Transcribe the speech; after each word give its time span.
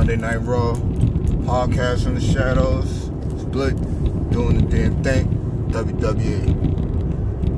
Monday 0.00 0.16
Night 0.16 0.36
Raw, 0.36 0.72
podcast 1.44 2.04
from 2.04 2.14
the 2.14 2.22
shadows, 2.22 3.10
split, 3.38 3.76
doing 4.30 4.56
the 4.56 4.66
damn 4.74 5.04
thing, 5.04 5.26
WWE. 5.72 6.48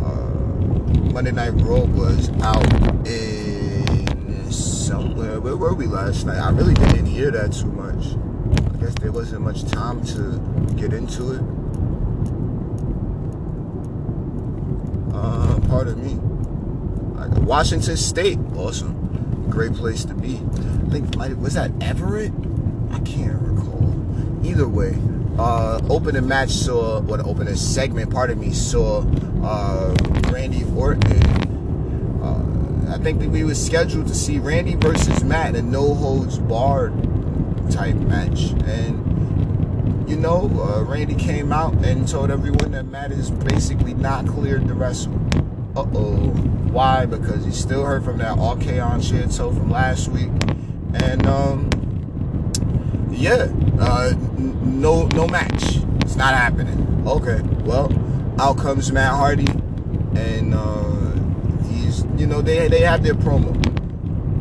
Uh, 0.03 1.13
Monday 1.13 1.31
Night 1.31 1.51
Raw 1.51 1.85
was 1.85 2.31
out 2.43 3.07
in 3.07 4.51
somewhere. 4.51 5.39
Where 5.39 5.57
were 5.57 5.73
we 5.73 5.87
last 5.87 6.27
night? 6.27 6.41
I 6.41 6.51
really 6.51 6.75
didn't 6.75 7.07
hear 7.07 7.31
that 7.31 7.53
too 7.53 7.71
much. 7.71 8.17
I 8.75 8.77
guess 8.79 8.95
there 8.95 9.13
wasn't 9.13 9.43
much 9.43 9.63
time 9.67 10.05
to 10.07 10.75
get 10.75 10.93
into 10.93 11.35
it. 11.35 11.43
Uh, 15.15 15.61
pardon 15.69 16.03
me. 16.03 16.15
Like 17.15 17.31
Washington 17.47 17.97
State, 17.97 18.41
awesome 18.57 19.12
great 19.53 19.75
place 19.75 20.05
to 20.07 20.15
be. 20.15 20.37
I 20.37 20.91
think 20.91 21.15
was 21.39 21.55
that 21.55 21.71
Everett? 21.83 22.33
I 22.91 22.99
can't 23.01 23.39
recall. 23.43 23.93
Either 24.43 24.67
way, 24.67 24.97
uh, 25.39 25.79
opening 25.91 26.27
match 26.27 26.51
saw 26.51 27.01
what 27.01 27.21
well, 27.21 27.31
opening 27.31 27.55
segment. 27.57 28.11
Part 28.11 28.31
of 28.31 28.39
me 28.39 28.53
saw 28.53 29.05
uh, 29.45 29.95
Randy 30.31 30.65
Orton. 30.75 31.23
Uh, 32.23 32.95
I 32.95 32.99
think 32.99 33.21
that 33.21 33.29
we 33.29 33.45
were 33.45 33.55
scheduled 33.55 34.09
to 34.09 34.15
see 34.15 34.39
Randy 34.39 34.75
versus 34.75 35.23
Matt 35.23 35.51
in 35.51 35.57
a 35.57 35.63
no 35.63 35.95
holds 35.95 36.39
barred 36.39 36.95
type 37.71 37.97
match, 37.97 38.53
and 38.65 40.09
you 40.09 40.17
know, 40.17 40.51
uh, 40.63 40.83
Randy 40.83 41.15
came 41.15 41.53
out 41.53 41.75
and 41.85 42.09
told 42.09 42.31
everyone 42.31 42.71
that 42.73 42.87
Matt 42.87 43.13
is 43.13 43.31
basically 43.31 43.93
not 43.93 44.27
cleared 44.27 44.67
to 44.69 44.75
wrestle. 44.75 45.21
Uh 45.75 45.87
oh. 45.95 46.29
Why? 46.71 47.07
Because 47.07 47.47
he's 47.47 47.59
still 47.59 47.85
hurt 47.85 48.05
from 48.05 48.19
that 48.19 48.37
RKO 48.37 49.03
shit 49.03 49.33
so 49.33 49.51
from 49.51 49.71
last 49.71 50.09
week. 50.09 50.29
And 50.95 51.27
um 51.27 51.71
yeah, 53.11 53.49
uh 53.81 54.13
no 54.39 55.07
no 55.09 55.27
match. 55.29 55.79
It's 56.03 56.17
not 56.17 56.35
happening. 56.35 57.03
Okay. 57.07 57.41
Well, 57.65 57.91
out 58.39 58.59
comes 58.59 58.93
Matt 58.93 59.15
Hardy 59.15 59.47
and 60.15 60.55
uh 60.55 61.13
he's 61.69 62.05
you 62.19 62.27
know 62.27 62.43
they 62.43 62.69
they 62.69 62.81
have 62.81 63.03
their 63.03 63.15
promo. 63.15 63.57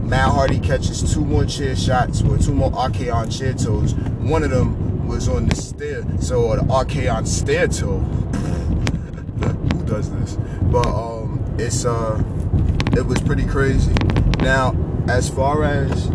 Matt 0.03 0.31
Hardy 0.31 0.59
catches 0.59 1.13
two 1.13 1.23
more 1.23 1.45
chair 1.45 1.77
shots 1.77 2.21
or 2.23 2.37
two 2.39 2.53
more 2.53 2.71
RKO 2.71 3.37
chair 3.37 3.53
toes. 3.53 3.93
One 3.93 4.43
of 4.43 4.49
them 4.51 5.07
was 5.07 5.29
on 5.29 5.47
the 5.47 5.55
stair, 5.55 6.03
so 6.19 6.57
the 6.57 6.63
RKO 6.63 7.25
stair 7.25 7.69
toe. 7.69 7.99
Who 9.77 9.85
does 9.85 10.11
this? 10.11 10.37
But 10.63 10.87
um 10.87 11.10
it's 11.61 11.85
uh 11.85 12.21
it 12.93 13.05
was 13.05 13.21
pretty 13.21 13.45
crazy. 13.45 13.93
Now, 14.39 14.75
as 15.07 15.29
far 15.29 15.63
as 15.63 16.07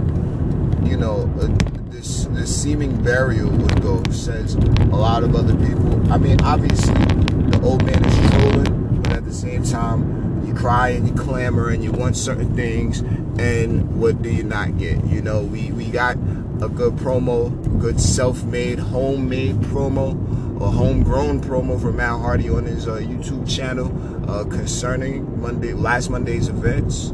you 0.83 0.97
know, 0.97 1.33
uh, 1.41 1.49
this 1.91 2.25
this 2.27 2.63
seeming 2.63 3.03
burial 3.03 3.49
would 3.51 3.81
go, 3.81 4.03
says 4.11 4.55
a 4.57 4.97
lot 4.97 5.23
of 5.23 5.35
other 5.35 5.55
people. 5.55 6.13
I 6.13 6.19
mean, 6.19 6.41
obviously, 6.43 6.95
the 6.95 7.61
old 7.63 7.85
man 7.85 8.05
is 8.05 8.31
trolling, 8.31 9.03
but 9.03 9.13
at 9.13 9.25
the 9.25 9.33
same 9.33 9.63
time, 9.63 10.45
you 10.47 10.53
cry 10.53 10.91
and 10.91 11.09
you 11.09 11.15
clamor 11.15 11.71
and 11.71 11.83
you 11.83 11.93
want 11.93 12.17
certain 12.17 12.55
things, 12.55 13.01
and 13.39 13.99
what 13.99 14.23
do 14.23 14.31
you 14.31 14.43
not 14.43 14.79
get? 14.79 15.05
You 15.07 15.23
know, 15.23 15.43
we 15.43 15.71
we 15.71 15.87
got 15.87 16.17
a 16.61 16.69
good 16.69 16.95
promo, 16.97 17.51
good 17.81 18.01
self-made, 18.01 18.79
homemade 18.79 19.57
promo 19.57 20.36
a 20.61 20.71
homegrown 20.71 21.41
promo 21.43 21.79
for 21.79 21.93
Matt 21.93 22.19
Hardy 22.21 22.49
on 22.49 22.65
his 22.65 22.89
uh, 22.89 22.95
YouTube 22.95 23.49
channel 23.49 23.93
uh, 24.31 24.45
concerning 24.45 25.41
Monday 25.41 25.75
last 25.75 26.09
Monday's 26.09 26.49
events, 26.49 27.09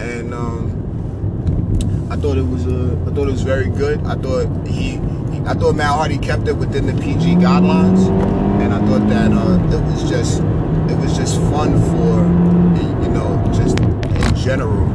and 0.00 0.34
um, 0.34 2.08
I 2.10 2.16
thought 2.16 2.36
it 2.36 2.46
was 2.46 2.66
uh, 2.66 2.98
I 3.06 3.14
thought 3.14 3.28
it 3.28 3.32
was 3.32 3.42
very 3.42 3.70
good. 3.70 4.04
I 4.04 4.16
thought 4.16 4.66
he, 4.66 4.96
he, 5.30 5.40
I 5.46 5.54
thought 5.54 5.76
Matt 5.76 5.94
Hardy 5.94 6.18
kept 6.18 6.48
it 6.48 6.54
within 6.56 6.86
the 6.86 7.00
PG 7.00 7.36
guidelines, 7.36 8.08
and 8.60 8.74
I 8.74 8.78
thought 8.88 9.08
that 9.08 9.30
uh, 9.32 9.76
it 9.76 9.92
was 9.92 10.10
just 10.10 10.40
it 10.40 10.98
was 10.98 11.16
just 11.16 11.36
fun 11.52 11.78
for 11.90 12.26
you 13.02 13.10
know 13.10 13.52
just 13.54 13.78
in 13.78 14.34
general, 14.34 14.86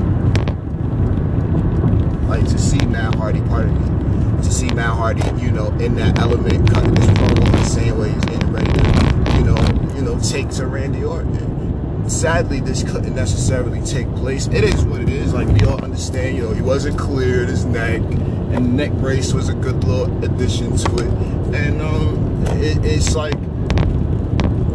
like 2.28 2.46
to 2.50 2.58
see 2.58 2.86
Matt 2.86 3.16
Hardy 3.16 3.40
part 3.42 3.66
of 3.66 3.72
me 3.72 4.03
to 4.44 4.52
see 4.52 4.68
Matt 4.68 4.96
Hardy, 4.98 5.24
you 5.42 5.52
know, 5.52 5.68
in 5.80 5.96
that 5.96 6.20
element, 6.20 6.70
cutting 6.72 6.94
this 6.94 7.06
promo 7.08 7.52
the 7.52 7.64
same 7.64 7.98
way 7.98 8.12
he's 8.12 8.26
getting 8.26 8.52
ready 8.52 8.72
to, 8.72 9.34
you 9.38 9.44
know, 9.44 9.96
you 9.96 10.02
know, 10.02 10.20
take 10.20 10.50
to 10.52 10.68
Randy 10.68 11.04
Orton. 11.04 12.09
Sadly, 12.09 12.59
this 12.59 12.84
couldn't 12.84 13.16
necessarily 13.16 13.81
take 13.81 14.14
place. 14.16 14.48
It 14.48 14.64
is 14.64 14.84
what 14.86 15.02
it 15.02 15.09
is. 15.09 15.34
Like 15.34 15.48
we 15.48 15.66
all 15.66 15.81
understand, 15.84 16.36
you 16.36 16.44
know, 16.44 16.54
he 16.54 16.62
wasn't 16.62 16.98
cleared 17.00 17.48
his 17.48 17.64
neck, 17.66 18.02
and 18.02 18.76
neck 18.76 18.92
brace 18.94 19.34
was 19.34 19.50
a 19.50 19.54
good 19.54 19.84
little 19.84 20.24
addition 20.24 20.75
to 20.75 20.96
it. 20.96 21.56
And 21.56 21.81
um, 21.81 22.46
it, 22.62 22.84
it's 22.86 23.16
like 23.16 23.36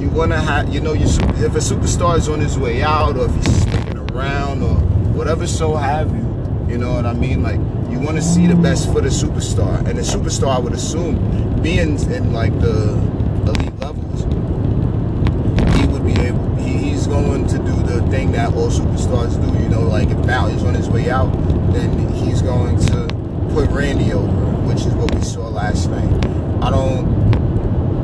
you 0.01 0.09
want 0.11 0.33
to 0.33 0.41
have, 0.41 0.73
you 0.73 0.81
know, 0.81 0.95
you 0.95 1.05
if 1.05 1.55
a 1.55 1.59
superstar 1.59 2.17
is 2.17 2.29
on 2.29 2.41
his 2.41 2.59
way 2.59 2.83
out, 2.83 3.17
or 3.17 3.27
if 3.27 3.35
he's 3.35 3.63
sticking 3.63 3.99
around, 3.99 4.63
or 4.63 4.77
whatever 5.15 5.47
so 5.47 5.77
have 5.77 6.11
you, 6.11 6.38
you 6.69 6.79
know 6.79 6.93
what 6.93 7.07
I 7.07 7.13
mean? 7.13 7.43
Like 7.43 7.59
you 7.91 7.99
want 7.99 8.17
to 8.17 8.23
see 8.23 8.47
the 8.47 8.55
best 8.55 8.93
for 8.93 9.01
the 9.01 9.09
superstar, 9.09 9.79
and 9.87 9.99
the 9.99 10.03
superstar, 10.03 10.57
I 10.57 10.59
would 10.59 10.73
assume, 10.73 11.63
being 11.63 11.99
in 11.99 12.33
like 12.33 12.59
the 12.61 12.93
elite 13.47 13.79
levels, 13.79 14.25
he 15.77 15.87
would 15.87 16.05
be 16.05 16.21
able. 16.21 16.57
He, 16.57 16.91
he's 16.91 17.07
going 17.07 17.47
to 17.47 17.59
do 17.59 17.75
the 17.83 18.07
thing 18.11 18.33
that 18.33 18.53
all 18.55 18.69
superstars 18.69 19.35
do. 19.41 19.63
You 19.63 19.69
know, 19.69 19.83
like 19.83 20.09
if 20.09 20.19
Mal 20.27 20.49
is 20.49 20.63
on 20.65 20.75
his 20.75 20.89
way 20.89 21.11
out, 21.11 21.33
then 21.73 22.13
he's 22.15 22.43
going 22.43 22.79
to 22.87 23.07
put 23.53 23.71
Randy 23.71 24.13
over, 24.13 24.29
which 24.69 24.81
is 24.81 24.95
what 24.95 25.15
we 25.15 25.23
saw 25.23 25.49
last 25.49 25.89
night. 25.91 26.27
I 26.63 26.71
don't. 26.71 27.19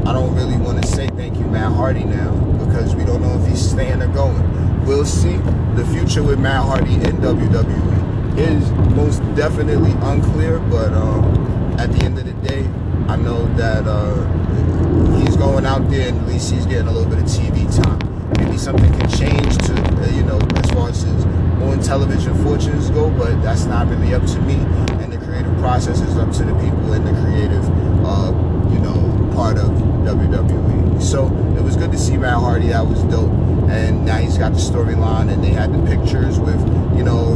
I 0.07 0.13
don't 0.13 0.35
really 0.35 0.59
want 0.59 0.83
to 0.83 0.89
say 0.89 1.09
thank 1.09 1.39
you, 1.39 1.47
Matt 1.47 1.73
Hardy, 1.73 2.05
now 2.05 2.33
because 2.75 2.95
we 2.97 3.05
don't 3.05 3.23
know 3.23 3.41
if 3.41 3.49
he's 3.49 3.71
staying 3.71 4.03
or 4.03 4.09
going. 4.09 4.85
We'll 4.85 5.05
see 5.05 5.37
the 5.77 5.87
future 5.93 6.23
with 6.23 6.39
Matt 6.39 6.65
Hardy 6.65 6.95
in 6.95 7.19
WWE 7.19 7.94
is 8.37 8.71
most 8.97 9.21
definitely 9.37 9.93
unclear, 10.03 10.59
but 10.59 10.93
um, 10.93 11.77
at 11.79 11.93
the 11.93 12.05
end 12.05 12.19
of 12.19 12.25
the 12.25 12.33
day, 12.49 12.67
I 13.09 13.17
know 13.17 13.47
that 13.57 13.87
uh, 13.87 15.19
he's 15.19 15.37
going 15.37 15.67
out 15.67 15.89
there 15.91 16.09
and 16.09 16.21
at 16.21 16.27
least 16.27 16.53
he's 16.53 16.67
getting 16.67 16.89
a 16.89 16.93
little 16.93 17.09
bit 17.09 17.19
of 17.19 17.25
TV 17.25 17.65
time. 17.83 17.99
Maybe 18.39 18.59
something 18.59 18.91
can 18.99 19.09
change 19.11 19.57
to, 19.59 19.75
uh, 19.75 20.11
you 20.11 20.23
know, 20.23 20.39
as 20.57 20.71
far 20.73 20.89
as 20.89 21.03
his 21.03 21.25
own 21.63 21.81
television 21.81 22.35
fortunes 22.43 22.91
go, 22.91 23.11
but 23.11 23.41
that's 23.43 23.65
not 23.65 23.89
really 23.89 24.15
up 24.15 24.25
to 24.27 24.41
me. 24.41 24.55
And 25.03 25.13
the 25.13 25.19
creative 25.19 25.57
process 25.59 26.01
is 26.01 26.17
up 26.17 26.33
to 26.33 26.45
the 26.45 26.55
people 26.55 26.93
in 26.93 27.05
the 27.05 27.13
creative, 27.23 27.65
uh, 28.05 28.33
you 28.73 28.81
know, 28.81 29.33
part 29.35 29.59
of 29.59 29.71
WWE. 30.03 31.03
So 31.03 31.29
was 31.75 31.83
good 31.83 31.93
to 31.93 31.99
see 31.99 32.17
Matt 32.17 32.39
Hardy. 32.39 32.69
That 32.69 32.87
was 32.87 33.03
dope 33.05 33.31
and 33.71 34.05
now 34.05 34.19
he's 34.19 34.39
got 34.39 34.53
the 34.53 34.59
storyline, 34.59 35.33
and 35.33 35.43
they 35.43 35.49
had 35.49 35.73
the 35.73 35.79
pictures 35.87 36.39
with 36.39 36.61
you 36.97 37.03
know 37.03 37.35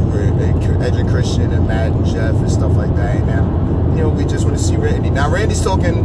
Edge 0.81 0.95
and 0.95 1.09
Christian 1.09 1.51
and 1.53 1.67
Matt 1.67 1.93
and 1.93 2.07
Jeff 2.07 2.35
and 2.37 2.51
stuff 2.51 2.77
like 2.77 2.95
that. 2.97 3.17
And 3.17 3.27
now, 3.27 3.95
you 3.97 4.03
know, 4.03 4.09
we 4.09 4.25
just 4.25 4.45
want 4.45 4.57
to 4.57 4.63
see 4.63 4.77
Randy. 4.77 5.11
Now 5.11 5.31
Randy's 5.31 5.63
talking 5.63 6.05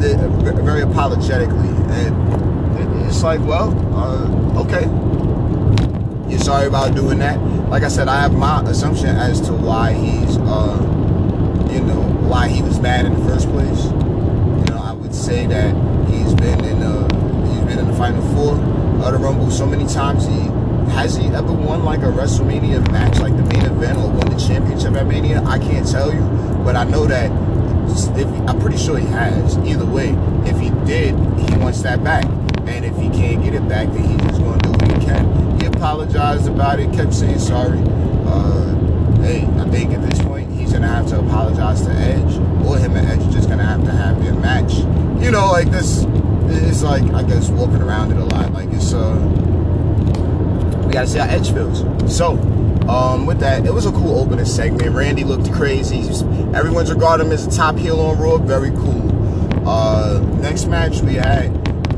very 0.00 0.82
apologetically, 0.82 1.68
and 1.92 3.06
it's 3.06 3.22
like, 3.22 3.40
well, 3.40 3.70
uh, 3.94 4.62
okay, 4.62 4.84
you're 6.30 6.40
sorry 6.40 6.66
about 6.66 6.94
doing 6.94 7.18
that. 7.18 7.38
Like 7.68 7.82
I 7.82 7.88
said, 7.88 8.08
I 8.08 8.20
have 8.20 8.32
my 8.32 8.62
assumption 8.62 9.16
as 9.16 9.40
to 9.42 9.52
why 9.52 9.92
he's, 9.92 10.36
uh, 10.38 10.78
you 11.70 11.80
know, 11.80 12.00
why 12.28 12.48
he 12.48 12.62
was 12.62 12.78
mad 12.80 13.06
in 13.06 13.14
the 13.18 13.28
first 13.28 13.48
place. 13.50 13.84
You 13.84 14.74
know, 14.74 14.80
I 14.82 14.92
would 14.92 15.14
say 15.14 15.46
that 15.46 15.74
he's 16.08 16.34
been 16.34 16.64
in, 16.64 16.82
uh, 16.82 17.08
been 17.08 17.13
in 17.84 17.90
the 17.90 17.96
final 17.96 18.22
four 18.34 18.54
of 19.04 19.12
the 19.12 19.18
Rumble 19.18 19.50
so 19.50 19.66
many 19.66 19.86
times. 19.86 20.26
He 20.26 20.40
has 20.92 21.16
he 21.16 21.26
ever 21.28 21.52
won 21.52 21.84
like 21.84 22.00
a 22.00 22.10
WrestleMania 22.10 22.90
match, 22.90 23.18
like 23.18 23.36
the 23.36 23.42
main 23.42 23.66
event, 23.66 23.98
or 23.98 24.08
won 24.08 24.28
the 24.30 24.38
championship 24.38 24.94
at 24.94 25.06
Mania? 25.06 25.42
I 25.42 25.58
can't 25.58 25.88
tell 25.88 26.12
you, 26.12 26.20
but 26.64 26.76
I 26.76 26.84
know 26.84 27.06
that. 27.06 27.30
If, 28.16 28.26
I'm 28.48 28.58
pretty 28.60 28.78
sure 28.78 28.98
he 28.98 29.06
has. 29.06 29.56
Either 29.58 29.84
way, 29.84 30.10
if 30.46 30.58
he 30.58 30.70
did, 30.86 31.14
he 31.38 31.56
wants 31.58 31.82
that 31.82 32.02
back. 32.02 32.24
And 32.66 32.84
if 32.84 32.96
he 32.96 33.10
can't 33.10 33.42
get 33.42 33.54
it 33.54 33.68
back, 33.68 33.88
then 33.88 34.04
he's 34.04 34.20
just 34.22 34.40
going 34.40 34.58
to 34.58 34.68
do 34.68 34.70
what 34.70 34.98
he 34.98 35.04
can. 35.04 35.60
He 35.60 35.66
apologized 35.66 36.48
about 36.48 36.80
it, 36.80 36.92
kept 36.92 37.14
saying 37.14 37.38
sorry. 37.38 37.78
Uh, 38.26 38.74
hey, 39.22 39.46
I 39.58 39.68
think 39.68 39.92
at 39.92 40.08
this 40.08 40.20
point 40.22 40.50
he's 40.52 40.72
gonna 40.72 40.88
have 40.88 41.06
to 41.08 41.20
apologize 41.20 41.82
to 41.82 41.92
Edge, 41.92 42.36
or 42.66 42.78
him 42.78 42.96
and 42.96 43.06
Edge 43.06 43.20
are 43.28 43.32
just 43.32 43.48
gonna 43.48 43.64
have 43.64 43.84
to 43.84 43.92
have 43.92 44.22
their 44.24 44.34
match. 44.34 44.72
You 45.22 45.30
know, 45.30 45.52
like 45.52 45.70
this 45.70 46.04
it's 46.56 46.82
like 46.82 47.02
I 47.12 47.22
guess 47.22 47.48
walking 47.50 47.82
around 47.82 48.12
it 48.12 48.18
a 48.18 48.24
lot. 48.24 48.52
Like 48.52 48.72
it's 48.72 48.92
uh, 48.92 49.14
we 50.86 50.92
gotta 50.92 51.06
see 51.06 51.18
how 51.18 51.26
Edge 51.26 51.52
feels. 51.52 51.80
So, 52.14 52.32
um, 52.88 53.26
with 53.26 53.40
that, 53.40 53.64
it 53.66 53.72
was 53.72 53.86
a 53.86 53.92
cool 53.92 54.18
opening 54.18 54.44
segment. 54.44 54.94
Randy 54.94 55.24
looked 55.24 55.52
crazy. 55.52 56.00
Everyone's 56.54 56.92
regarding 56.92 57.26
him 57.26 57.32
as 57.32 57.46
a 57.46 57.50
top 57.50 57.76
heel 57.76 58.00
on 58.00 58.18
Raw. 58.18 58.38
Very 58.38 58.70
cool. 58.70 59.68
Uh, 59.68 60.20
next 60.40 60.66
match 60.66 61.00
we 61.00 61.14
had 61.14 61.50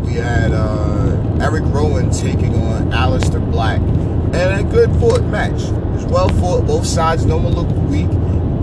we 0.03 0.15
had 0.15 0.53
uh, 0.53 1.39
Eric 1.41 1.65
Rowan 1.67 2.11
taking 2.11 2.55
on 2.55 2.91
Aleister 2.93 3.45
Black, 3.51 3.81
and 3.81 4.35
a 4.35 4.63
good 4.71 4.91
fought 5.01 5.23
match. 5.25 5.61
It 5.63 5.73
was 5.73 6.05
well 6.07 6.29
fought. 6.29 6.67
Both 6.67 6.87
sides 6.87 7.25
no 7.25 7.37
one 7.37 7.55
looked 7.55 7.73
weak. 7.73 8.09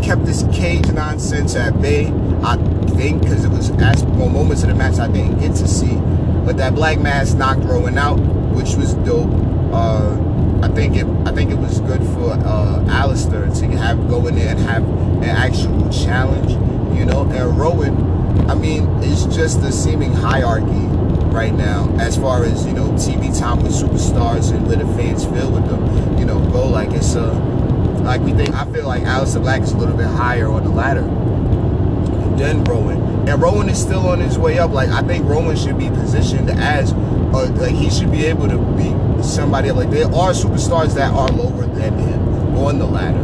kept 0.04 0.26
this 0.26 0.44
cage 0.54 0.88
nonsense 0.92 1.56
at 1.56 1.82
bay. 1.82 2.08
I 2.44 2.58
think 3.04 3.22
because 3.22 3.44
it 3.44 3.50
was 3.50 3.70
as 3.70 4.02
well, 4.06 4.30
moments 4.30 4.64
of 4.64 4.70
the 4.70 4.76
match 4.76 4.98
I 4.98 5.08
didn't 5.08 5.40
get 5.40 5.54
to 5.58 5.68
see, 5.68 5.96
but 6.46 6.56
that 6.56 6.74
black 6.74 7.00
mass 7.00 7.34
knocked 7.34 7.64
Rowan 7.64 7.98
out, 7.98 8.16
which 8.56 8.76
was 8.76 8.94
dope. 9.06 9.30
Uh, 9.74 10.16
I 10.64 10.70
think 10.70 10.96
it 10.96 11.06
I 11.28 11.34
think 11.34 11.52
it 11.52 11.58
was 11.58 11.82
good 11.82 12.02
for 12.14 12.32
uh, 12.32 12.80
Aleister 12.88 13.44
to 13.60 13.78
have 13.78 14.08
go 14.08 14.26
in 14.28 14.36
there 14.36 14.52
and 14.52 14.60
have 14.62 14.84
an 14.84 15.26
actual 15.26 15.90
challenge, 15.90 16.52
you 16.98 17.04
know. 17.04 17.30
And 17.30 17.58
Rowan, 17.58 18.50
I 18.50 18.56
mean, 18.56 18.88
it's 19.04 19.26
just 19.36 19.60
the 19.60 19.72
seeming 19.74 20.14
hierarchy 20.14 20.88
right 21.36 21.54
now 21.54 21.94
as 22.00 22.16
far 22.16 22.46
as 22.46 22.66
you 22.66 22.72
know 22.72 22.88
TV 22.92 23.38
time 23.38 23.62
with 23.64 23.74
superstars 23.74 24.54
and 24.54 24.66
where 24.66 24.78
the 24.78 24.88
fans 24.96 25.26
feel 25.26 25.52
with 25.52 25.68
them, 25.68 26.18
you 26.18 26.24
know, 26.24 26.40
go 26.52 26.70
like 26.70 26.92
it's 26.92 27.16
a 27.16 27.26
uh, 27.26 28.00
like 28.06 28.22
we 28.22 28.32
think 28.32 28.56
I 28.56 28.64
feel 28.72 28.88
like 28.88 29.04
Aleister 29.04 29.42
Black 29.42 29.62
is 29.62 29.74
a 29.74 29.78
little 29.78 29.98
bit 29.98 30.08
higher 30.08 30.48
on 30.48 30.64
the 30.64 30.70
ladder 30.70 31.04
than 32.38 32.64
Rowan. 32.64 33.28
And 33.28 33.42
Rowan 33.42 33.70
is 33.70 33.82
still 33.82 34.08
on 34.08 34.20
his 34.20 34.38
way 34.38 34.60
up. 34.60 34.72
Like 34.72 34.90
I 34.90 35.02
think 35.02 35.26
Rowan 35.26 35.56
should 35.56 35.78
be 35.78 35.90
positioned 35.90 36.50
as 36.50 36.92
uh, 36.94 37.52
like 37.58 37.74
he 37.74 37.90
should 37.90 38.12
be 38.12 38.26
able 38.26 38.48
to 38.50 38.58
be 38.58 39.24
somebody 39.24 39.72
like 39.72 39.90
there 39.90 40.06
are 40.06 40.32
superstars 40.32 40.96
that 40.96 41.14
are 41.14 41.30
lower 41.30 41.66
than 41.68 41.98
him 41.98 42.58
on 42.58 42.80
the 42.80 42.86
ladder, 42.86 43.24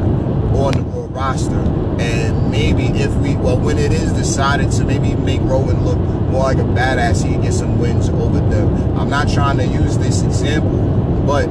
on 0.58 0.74
the 0.74 0.82
roster. 1.10 1.56
And 2.00 2.50
maybe 2.50 2.86
if 2.86 3.14
we 3.16 3.36
well 3.36 3.60
when 3.60 3.78
it 3.78 3.92
is 3.92 4.14
decided 4.14 4.72
to 4.74 4.86
maybe 4.86 5.16
make 5.16 5.42
Rowan 5.42 5.84
look 5.84 5.98
more 5.98 6.44
like 6.44 6.58
a 6.58 6.62
badass, 6.62 7.24
he 7.24 7.34
can 7.34 7.42
get 7.42 7.54
some 7.54 7.80
wins 7.80 8.10
over 8.10 8.40
them. 8.40 8.98
I'm 8.98 9.10
not 9.10 9.30
trying 9.30 9.58
to 9.58 9.66
use 9.66 9.98
this 9.98 10.22
example, 10.22 10.80
but 11.26 11.48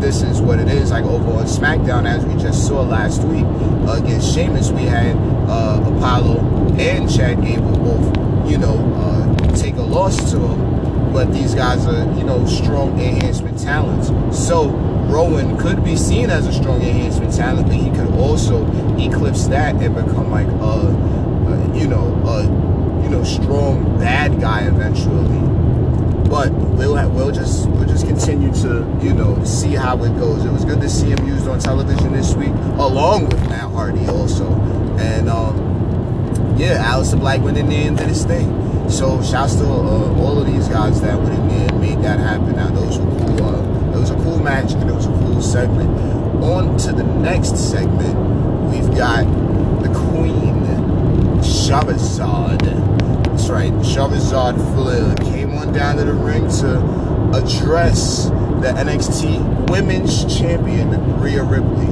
this 0.00 0.22
is 0.22 0.40
what 0.40 0.58
it 0.58 0.68
is. 0.68 0.90
Like 0.90 1.04
over 1.04 1.30
on 1.30 1.44
SmackDown, 1.44 2.06
as 2.06 2.24
we 2.24 2.40
just 2.40 2.66
saw 2.66 2.82
last 2.82 3.22
week 3.24 3.44
uh, 3.86 4.00
against 4.02 4.34
Sheamus, 4.34 4.70
we 4.70 4.82
had 4.82 5.16
uh, 5.48 5.82
Apollo 5.96 6.40
and 6.78 7.10
Chad 7.12 7.42
Gable 7.42 7.76
both, 7.78 8.50
you 8.50 8.58
know, 8.58 8.76
uh, 8.96 9.56
take 9.56 9.76
a 9.76 9.82
loss 9.82 10.30
to 10.32 10.38
him. 10.38 11.12
But 11.12 11.32
these 11.32 11.54
guys 11.54 11.86
are, 11.86 12.04
you 12.16 12.24
know, 12.24 12.46
strong 12.46 12.98
enhancement 13.00 13.58
talents. 13.58 14.08
So 14.36 14.70
Rowan 15.10 15.58
could 15.58 15.84
be 15.84 15.96
seen 15.96 16.30
as 16.30 16.46
a 16.46 16.52
strong 16.52 16.80
enhancement 16.82 17.34
talent, 17.34 17.66
but 17.66 17.76
he 17.76 17.90
could 17.90 18.12
also 18.14 18.64
eclipse 18.96 19.46
that 19.48 19.74
and 19.76 19.94
become 19.94 20.30
like 20.30 20.46
a, 20.46 20.52
a 20.52 21.78
you 21.78 21.88
know, 21.88 22.06
a 22.26 22.44
you 23.02 23.10
know, 23.10 23.24
strong 23.24 23.98
bad 23.98 24.40
guy 24.40 24.66
eventually 24.66 25.59
but 26.30 26.52
we'll 26.52 27.10
we'll 27.10 27.32
just 27.32 27.68
we'll 27.70 27.88
just 27.88 28.06
continue 28.06 28.52
to 28.54 28.86
you 29.02 29.12
know 29.12 29.42
see 29.44 29.74
how 29.74 30.02
it 30.04 30.16
goes. 30.16 30.44
It 30.44 30.52
was 30.52 30.64
good 30.64 30.80
to 30.80 30.88
see 30.88 31.10
him 31.10 31.26
used 31.26 31.48
on 31.48 31.58
television 31.58 32.12
this 32.12 32.34
week, 32.34 32.54
along 32.78 33.24
with 33.28 33.40
Matt 33.48 33.70
Hardy 33.72 34.06
also, 34.06 34.48
and 34.98 35.28
um, 35.28 35.56
yeah, 36.56 36.92
Aleister 36.92 37.18
Black 37.18 37.40
went 37.40 37.58
in 37.58 37.68
there 37.68 37.88
and 37.88 37.98
did 37.98 38.06
his 38.06 38.24
thing. 38.24 38.48
So 38.88 39.20
shouts 39.22 39.56
to 39.56 39.64
uh, 39.64 40.14
all 40.20 40.40
of 40.40 40.46
these 40.46 40.68
guys 40.68 41.00
that 41.00 41.18
went 41.18 41.34
in 41.34 41.48
there 41.48 41.68
and 41.68 41.80
made 41.80 42.02
that 42.02 42.20
happen. 42.20 42.54
Now 42.54 42.68
those 42.68 42.98
were 42.98 43.10
cool. 43.18 43.44
Uh, 43.44 43.96
it 43.96 43.98
was 43.98 44.10
a 44.10 44.16
cool 44.16 44.38
match 44.38 44.72
and 44.72 44.88
it 44.88 44.94
was 44.94 45.06
a 45.06 45.10
cool 45.10 45.42
segment. 45.42 45.90
On 46.44 46.76
to 46.78 46.92
the 46.92 47.04
next 47.04 47.56
segment, 47.56 48.14
we've 48.72 48.96
got 48.96 49.24
the 49.82 49.88
Queen 50.10 50.64
Shahrazad 51.42 53.09
that's 53.40 53.50
right. 53.50 53.72
Shahrazad 53.72 54.56
Flair 54.74 55.14
came 55.32 55.54
on 55.54 55.72
down 55.72 55.96
to 55.96 56.04
the 56.04 56.12
ring 56.12 56.42
to 56.60 56.76
address 57.34 58.26
the 58.26 58.68
NXT 58.76 59.70
Women's 59.70 60.26
Champion 60.38 60.90
Rhea 61.18 61.42
Ripley, 61.42 61.86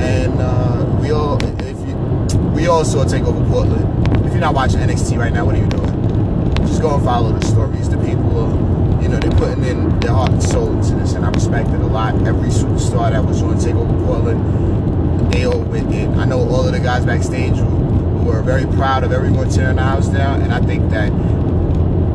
and 0.00 0.40
uh, 0.40 0.86
we 1.02 1.10
all, 1.10 1.36
if 1.60 1.76
you, 1.86 2.38
we 2.54 2.68
all 2.68 2.86
saw 2.86 3.04
Takeover 3.04 3.46
Portland. 3.50 4.24
If 4.24 4.32
you're 4.32 4.40
not 4.40 4.54
watching 4.54 4.80
NXT 4.80 5.18
right 5.18 5.32
now, 5.32 5.44
what 5.44 5.56
are 5.56 5.58
you 5.58 5.66
doing? 5.66 6.54
Just 6.66 6.80
go 6.80 6.94
and 6.94 7.04
follow 7.04 7.32
the 7.32 7.46
stories. 7.46 7.90
The 7.90 7.98
people 7.98 8.38
are, 8.38 9.02
you 9.02 9.08
know, 9.08 9.18
they're 9.18 9.30
putting 9.32 9.64
in 9.64 10.00
their 10.00 10.12
heart 10.12 10.30
and 10.30 10.42
soul 10.42 10.72
into 10.72 10.94
this, 10.94 11.12
and 11.12 11.24
I 11.26 11.28
respect 11.28 11.68
it 11.68 11.80
a 11.80 11.86
lot. 11.86 12.14
Every 12.26 12.48
superstar 12.48 13.10
that 13.10 13.22
was 13.22 13.42
on 13.42 13.56
Takeover 13.56 14.06
Portland, 14.06 15.32
they 15.34 15.44
all 15.44 15.60
went 15.60 15.92
in. 15.92 16.18
I 16.18 16.24
know 16.24 16.38
all 16.38 16.66
of 16.66 16.72
the 16.72 16.80
guys 16.80 17.04
backstage 17.04 17.58
were 17.58 17.97
very 18.42 18.66
proud 18.76 19.04
of 19.04 19.12
everyone 19.12 19.48
tearing 19.50 19.78
house 19.78 20.08
down, 20.08 20.42
and 20.42 20.52
I 20.52 20.60
think 20.60 20.90
that 20.90 21.12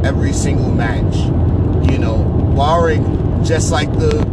every 0.05 0.33
single 0.33 0.71
match, 0.71 1.15
you 1.91 1.97
know, 1.97 2.23
barring 2.55 3.43
just 3.43 3.71
like 3.71 3.91
the 3.93 4.23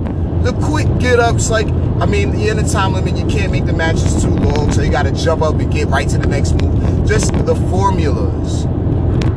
the 0.43 0.53
quick 0.65 0.87
get 0.99 1.21
ups, 1.21 1.51
like 1.51 1.67
I 2.01 2.07
mean, 2.07 2.35
in 2.35 2.57
the 2.57 2.63
time 2.63 2.95
limit, 2.95 3.17
you 3.17 3.27
can't 3.27 3.53
make 3.53 3.67
the 3.67 3.75
matches 3.75 4.23
too 4.23 4.31
long, 4.31 4.73
so 4.73 4.81
you 4.83 4.91
got 4.91 5.03
to 5.03 5.13
jump 5.13 5.43
up 5.43 5.55
and 5.57 5.71
get 5.71 5.89
right 5.89 6.09
to 6.09 6.17
the 6.17 6.27
next 6.27 6.53
move. 6.61 7.07
Just 7.07 7.33
the 7.45 7.55
formulas 7.71 8.65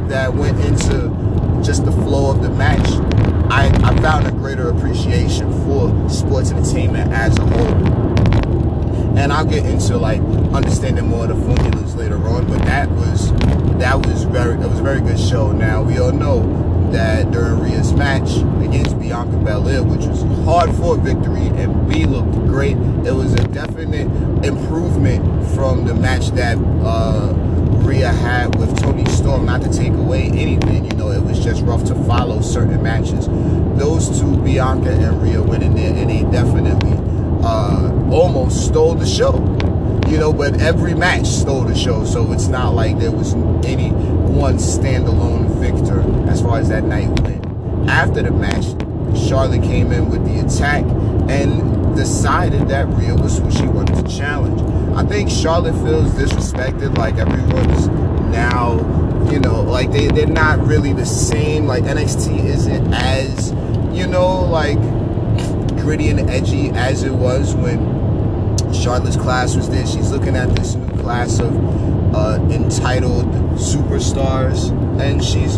that 0.07 0.33
went 0.33 0.59
into 0.61 1.09
just 1.61 1.83
the 1.85 1.91
flow 1.91 2.31
of 2.31 2.41
the 2.41 2.49
match, 2.49 2.87
I, 3.51 3.67
I 3.83 4.01
found 4.01 4.27
a 4.27 4.31
greater 4.31 4.69
appreciation 4.69 5.51
for 5.65 6.09
sports 6.09 6.51
entertainment 6.51 7.11
as 7.11 7.37
a 7.37 7.45
whole 7.45 8.02
and 9.15 9.31
I'll 9.31 9.45
get 9.45 9.65
into 9.65 9.97
like 9.97 10.21
understanding 10.53 11.07
more 11.07 11.25
of 11.25 11.29
the 11.29 11.55
formulas 11.55 11.95
later 11.95 12.17
on. 12.27 12.47
But 12.47 12.63
that 12.65 12.89
was 12.89 13.31
that 13.77 14.05
was 14.05 14.23
very 14.23 14.53
it 14.53 14.67
was 14.67 14.79
a 14.79 14.83
very 14.83 15.01
good 15.01 15.19
show. 15.19 15.51
Now 15.51 15.83
we 15.83 15.97
all 15.99 16.11
know 16.11 16.89
that 16.91 17.31
during 17.31 17.59
Rhea's 17.59 17.91
match 17.93 18.37
against 18.63 18.99
Bianca 18.99 19.37
Belair, 19.37 19.83
which 19.83 20.05
was 20.05 20.21
hard 20.45 20.73
fought 20.75 20.99
victory, 20.99 21.47
and 21.47 21.89
B 21.89 22.05
looked 22.05 22.33
great. 22.47 22.77
It 23.05 23.13
was 23.13 23.33
a 23.33 23.47
definite 23.47 24.07
improvement 24.45 25.47
from 25.55 25.85
the 25.85 25.95
match 25.95 26.27
that 26.31 26.57
uh, 26.83 27.33
Rhea 27.83 28.11
had 28.11 28.55
with 28.59 28.79
Toni 28.79 29.05
Storm. 29.05 29.45
Not 29.45 29.61
to 29.63 29.71
take 29.71 29.93
away 29.93 30.27
anything, 30.27 30.85
you 30.85 30.93
know, 30.93 31.11
it 31.11 31.21
was 31.21 31.43
just 31.43 31.63
rough 31.63 31.83
to 31.85 31.95
follow 32.05 32.41
certain 32.41 32.81
matches. 32.83 33.27
Those 33.77 34.19
two, 34.19 34.37
Bianca 34.37 34.91
and 34.91 35.21
Rhea, 35.21 35.41
went 35.41 35.63
in 35.63 35.75
there, 35.75 35.93
and 35.93 36.09
they 36.09 36.21
definitely 36.31 36.93
uh, 37.43 38.09
almost 38.11 38.65
stole 38.67 38.95
the 38.95 39.05
show. 39.05 39.33
You 40.07 40.17
know, 40.17 40.33
but 40.33 40.61
every 40.61 40.93
match 40.93 41.25
stole 41.25 41.63
the 41.63 41.75
show, 41.75 42.05
so 42.05 42.31
it's 42.33 42.47
not 42.47 42.73
like 42.73 42.99
there 42.99 43.11
was 43.11 43.33
any 43.65 43.89
one 43.89 44.55
standalone 44.55 45.49
victor 45.59 46.01
as 46.29 46.41
far 46.41 46.59
as 46.59 46.69
that 46.69 46.83
night 46.83 47.07
went. 47.21 47.43
After 47.89 48.21
the 48.21 48.31
match, 48.31 48.65
Charlotte 49.27 49.63
came 49.63 49.91
in 49.91 50.09
with 50.09 50.23
the 50.25 50.45
attack 50.45 50.83
and 51.29 51.95
decided 51.95 52.67
that 52.67 52.87
Rhea 52.87 53.15
was 53.15 53.39
who 53.39 53.51
she 53.51 53.65
wanted 53.65 54.05
to 54.05 54.15
challenge. 54.15 54.61
I 54.95 55.03
think 55.03 55.29
Charlotte 55.29 55.73
feels 55.83 56.11
disrespected, 56.11 56.97
like 56.97 57.15
everyone's 57.15 57.87
now, 58.33 58.77
you 59.31 59.39
know, 59.39 59.61
like 59.61 59.91
they, 59.91 60.07
they're 60.07 60.27
not 60.27 60.59
really 60.65 60.93
the 60.93 61.05
same. 61.05 61.65
Like 61.65 61.83
NXT 61.83 62.45
isn't 62.45 62.93
as, 62.93 63.51
you 63.95 64.07
know, 64.07 64.43
like 64.43 64.77
gritty 65.83 66.07
and 66.07 66.29
edgy 66.29 66.69
as 66.69 67.03
it 67.03 67.11
was 67.11 67.53
when 67.55 67.77
Charlotte's 68.73 69.17
class 69.17 69.53
was 69.53 69.69
there. 69.69 69.85
She's 69.85 70.11
looking 70.11 70.37
at 70.37 70.55
this 70.55 70.75
new 70.75 71.01
class 71.01 71.39
of 71.39 71.53
uh, 72.15 72.39
entitled 72.49 73.25
superstars, 73.55 74.71
and 75.01 75.21
she's 75.21 75.57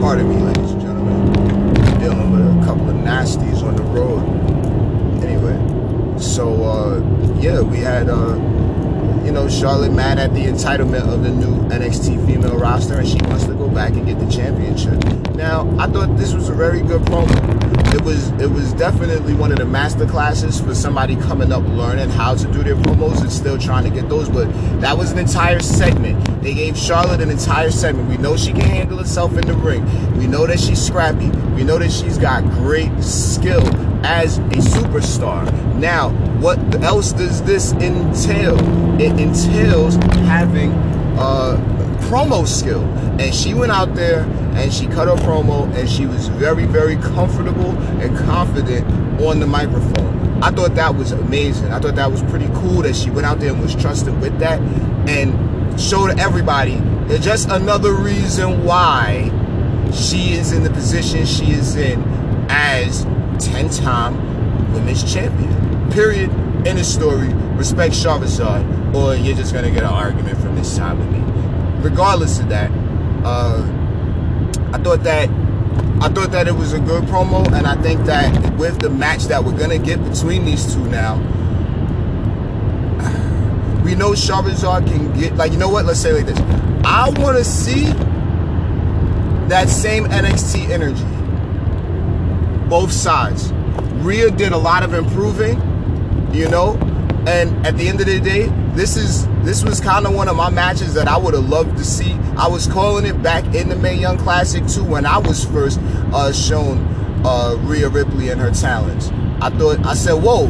pardon 0.00 0.28
me, 0.28 0.36
ladies 0.36 0.70
and 0.70 0.80
gentlemen, 0.80 1.32
dealing 1.98 2.30
with 2.30 2.62
a 2.62 2.64
couple 2.64 2.88
of 2.90 2.94
nasties 2.94 3.64
on 3.64 3.74
the 3.74 3.82
road. 3.82 4.22
Anyway, 5.24 5.58
so 6.16 6.62
uh, 6.62 7.40
yeah, 7.40 7.60
we 7.60 7.78
had. 7.78 8.08
Uh, 8.08 8.59
you 9.30 9.34
know, 9.34 9.48
Charlotte 9.48 9.92
mad 9.92 10.18
at 10.18 10.34
the 10.34 10.44
entitlement 10.44 11.08
of 11.08 11.22
the 11.22 11.30
new 11.30 11.54
NXT 11.68 12.26
female 12.26 12.58
roster, 12.58 12.98
and 12.98 13.06
she 13.06 13.16
wants 13.26 13.44
to 13.44 13.54
go 13.54 13.68
back 13.68 13.92
and 13.92 14.04
get 14.04 14.18
the 14.18 14.28
championship. 14.28 14.98
Now, 15.36 15.72
I 15.78 15.86
thought 15.86 16.16
this 16.16 16.34
was 16.34 16.48
a 16.48 16.52
very 16.52 16.80
good 16.82 17.02
promo. 17.02 17.94
It 17.94 18.02
was 18.02 18.30
it 18.40 18.50
was 18.50 18.72
definitely 18.72 19.34
one 19.34 19.52
of 19.52 19.58
the 19.58 19.66
master 19.66 20.04
classes 20.04 20.60
for 20.60 20.74
somebody 20.74 21.14
coming 21.14 21.52
up 21.52 21.62
learning 21.62 22.10
how 22.10 22.34
to 22.34 22.52
do 22.52 22.64
their 22.64 22.74
promos 22.74 23.20
and 23.20 23.30
still 23.30 23.56
trying 23.56 23.84
to 23.84 23.90
get 23.90 24.08
those. 24.08 24.28
But 24.28 24.50
that 24.80 24.98
was 24.98 25.12
an 25.12 25.18
entire 25.18 25.60
segment. 25.60 26.42
They 26.42 26.52
gave 26.52 26.76
Charlotte 26.76 27.20
an 27.20 27.30
entire 27.30 27.70
segment. 27.70 28.08
We 28.08 28.16
know 28.16 28.36
she 28.36 28.50
can 28.50 28.62
handle 28.62 28.98
herself 28.98 29.38
in 29.38 29.46
the 29.46 29.54
ring. 29.54 29.84
We 30.18 30.26
know 30.26 30.44
that 30.48 30.58
she's 30.58 30.84
scrappy. 30.84 31.30
We 31.54 31.62
know 31.62 31.78
that 31.78 31.92
she's 31.92 32.18
got 32.18 32.42
great 32.54 33.00
skill 33.00 33.64
as 34.04 34.38
a 34.38 34.58
superstar. 34.58 35.44
Now, 35.76 36.08
what 36.40 36.58
else 36.82 37.12
does 37.12 37.42
this 37.42 37.72
entail? 37.74 38.58
It 39.00 39.20
entails 39.20 39.96
having 40.26 40.72
uh, 41.18 41.56
promo 42.08 42.46
skill. 42.46 42.82
And 43.20 43.34
she 43.34 43.52
went 43.52 43.72
out 43.72 43.94
there 43.94 44.22
and 44.54 44.72
she 44.72 44.86
cut 44.86 45.08
her 45.08 45.22
promo 45.24 45.72
and 45.76 45.88
she 45.88 46.06
was 46.06 46.28
very, 46.28 46.64
very 46.64 46.96
comfortable 46.96 47.70
and 48.00 48.16
confident 48.16 48.86
on 49.20 49.38
the 49.38 49.46
microphone. 49.46 50.42
I 50.42 50.50
thought 50.50 50.74
that 50.76 50.94
was 50.94 51.12
amazing. 51.12 51.70
I 51.70 51.78
thought 51.78 51.96
that 51.96 52.10
was 52.10 52.22
pretty 52.22 52.48
cool 52.54 52.82
that 52.82 52.96
she 52.96 53.10
went 53.10 53.26
out 53.26 53.40
there 53.40 53.52
and 53.52 53.60
was 53.60 53.74
trusted 53.74 54.18
with 54.20 54.38
that 54.38 54.58
and 55.08 55.78
showed 55.78 56.18
everybody 56.18 56.80
just 57.18 57.50
another 57.50 57.92
reason 57.92 58.64
why 58.64 59.28
she 59.92 60.32
is 60.32 60.52
in 60.52 60.62
the 60.62 60.70
position 60.70 61.26
she 61.26 61.50
is 61.50 61.76
in 61.76 62.02
as 62.48 63.04
10 63.40 63.68
time 63.68 64.72
women's 64.72 65.12
champion. 65.12 65.79
Period. 65.90 66.30
In 66.66 66.76
the 66.76 66.84
story. 66.84 67.32
Respect 67.60 67.94
Charizard, 67.94 68.94
or 68.94 69.14
you're 69.14 69.36
just 69.36 69.52
gonna 69.52 69.70
get 69.70 69.82
an 69.82 69.90
argument 69.90 70.38
from 70.38 70.56
this 70.56 70.74
side 70.74 70.98
with 70.98 71.10
me. 71.10 71.22
Regardless 71.82 72.38
of 72.38 72.48
that, 72.48 72.70
uh, 73.24 73.62
I 74.72 74.78
thought 74.78 75.02
that 75.04 75.28
I 76.02 76.08
thought 76.08 76.32
that 76.32 76.48
it 76.48 76.54
was 76.54 76.72
a 76.72 76.80
good 76.80 77.04
promo, 77.04 77.46
and 77.52 77.66
I 77.66 77.76
think 77.82 78.06
that 78.06 78.56
with 78.56 78.78
the 78.78 78.88
match 78.88 79.24
that 79.24 79.44
we're 79.44 79.58
gonna 79.58 79.78
get 79.78 80.02
between 80.02 80.46
these 80.46 80.74
two 80.74 80.82
now, 80.86 81.16
we 83.84 83.94
know 83.94 84.12
Charizard 84.12 84.86
can 84.86 85.12
get 85.18 85.36
like 85.36 85.52
you 85.52 85.58
know 85.58 85.68
what? 85.68 85.84
Let's 85.84 86.00
say 86.00 86.12
like 86.12 86.26
this. 86.26 86.38
I 86.84 87.10
want 87.18 87.36
to 87.36 87.44
see 87.44 87.84
that 89.48 89.68
same 89.68 90.06
NXT 90.06 90.70
energy, 90.70 91.04
both 92.68 92.92
sides. 92.92 93.52
Rhea 94.02 94.30
did 94.30 94.52
a 94.52 94.58
lot 94.58 94.82
of 94.82 94.94
improving, 94.94 95.60
you 96.32 96.48
know, 96.48 96.76
and 97.26 97.66
at 97.66 97.76
the 97.76 97.88
end 97.88 98.00
of 98.00 98.06
the 98.06 98.20
day, 98.20 98.46
this 98.74 98.96
is 98.96 99.26
this 99.42 99.64
was 99.64 99.80
kind 99.80 100.06
of 100.06 100.14
one 100.14 100.28
of 100.28 100.36
my 100.36 100.50
matches 100.50 100.94
that 100.94 101.08
I 101.08 101.16
would 101.18 101.34
have 101.34 101.48
loved 101.48 101.76
to 101.78 101.84
see. 101.84 102.12
I 102.36 102.46
was 102.46 102.66
calling 102.66 103.04
it 103.06 103.22
back 103.22 103.44
in 103.54 103.68
the 103.68 103.76
Mae 103.76 103.96
Young 103.96 104.18
Classic 104.18 104.66
too 104.66 104.84
when 104.84 105.04
I 105.04 105.18
was 105.18 105.44
first 105.44 105.80
uh, 106.12 106.32
shown 106.32 106.78
uh, 107.24 107.56
Rhea 107.60 107.88
Ripley 107.88 108.30
and 108.30 108.40
her 108.40 108.50
talents. 108.50 109.10
I 109.40 109.50
thought 109.50 109.84
I 109.84 109.94
said, 109.94 110.14
"Whoa, 110.14 110.48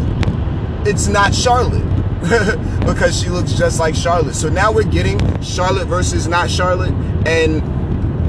it's 0.87 1.09
not 1.09 1.35
Charlotte." 1.35 1.87
because 2.85 3.19
she 3.19 3.31
looks 3.31 3.55
just 3.55 3.81
like 3.81 3.95
Charlotte. 3.95 4.35
So 4.35 4.51
now 4.51 4.71
we're 4.71 4.83
getting 4.83 5.19
Charlotte 5.41 5.87
versus 5.87 6.29
not 6.29 6.51
Charlotte, 6.51 6.93
and 7.27 7.63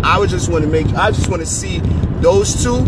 I 0.05 0.17
would 0.17 0.29
just 0.29 0.49
want 0.49 0.63
to 0.63 0.69
make 0.69 0.87
I 0.95 1.11
just 1.11 1.29
want 1.29 1.41
to 1.41 1.45
see 1.45 1.79
those 2.21 2.63
two 2.63 2.85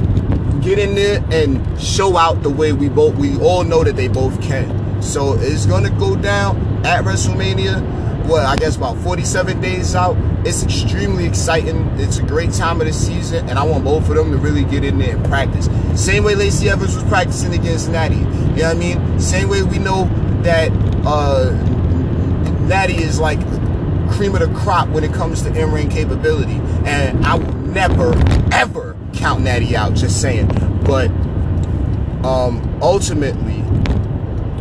get 0.63 0.79
in 0.79 0.96
there 0.96 1.24
and 1.32 1.82
show 1.82 2.17
out 2.17 2.41
the 2.41 2.50
way 2.50 2.72
we 2.72 2.89
both 2.89 3.15
we 3.15 3.38
all 3.39 3.63
know 3.63 3.84
that 3.84 3.96
they 3.96 4.08
both 4.08 4.41
can. 4.41 5.01
So 5.01 5.34
it's 5.39 5.65
gonna 5.65 5.89
go 5.91 6.15
down 6.15 6.86
at 6.86 7.03
WrestleMania. 7.03 8.27
What 8.27 8.46
I 8.46 8.55
guess 8.55 8.77
about 8.77 8.98
47 9.00 9.60
days 9.60 9.96
out. 9.96 10.15
It's 10.46 10.63
extremely 10.63 11.25
exciting. 11.25 11.88
It's 12.00 12.17
a 12.17 12.24
great 12.24 12.51
time 12.51 12.79
of 12.82 12.88
the 12.88 12.93
season, 12.93 13.48
and 13.50 13.60
I 13.60 13.63
want 13.63 13.84
both 13.84 14.10
of 14.10 14.15
them 14.15 14.32
to 14.32 14.38
really 14.38 14.63
get 14.63 14.84
in 14.84 14.98
there 14.98 15.15
and 15.15 15.25
practice. 15.25 15.70
Same 15.96 16.24
way 16.24 16.36
Lacey 16.36 16.70
Evans 16.70 16.96
was 16.96 17.03
practicing 17.05 17.53
against 17.53 17.89
Natty. 17.89 18.15
You 18.15 18.24
know 18.24 18.48
what 18.50 18.63
I 18.63 18.74
mean? 18.74 19.20
Same 19.20 19.50
way 19.50 19.63
we 19.63 19.79
know 19.79 20.05
that 20.43 20.72
uh, 21.05 21.51
Natty 22.67 22.96
is 22.96 23.20
like 23.20 23.39
cream 24.12 24.36
of 24.36 24.41
the 24.41 24.53
crop 24.60 24.88
when 24.89 25.03
it 25.03 25.13
comes 25.13 25.41
to 25.43 25.53
in-ring 25.53 25.89
capability. 25.89 26.62
And 26.86 27.25
I 27.25 27.36
will 27.36 27.53
never, 27.53 28.13
ever 28.51 28.93
count 29.13 29.41
Natty 29.41 29.75
out, 29.75 29.93
just 29.96 30.22
saying. 30.22 30.48
But 30.84 31.10
um, 32.25 32.79
ultimately, 32.82 33.63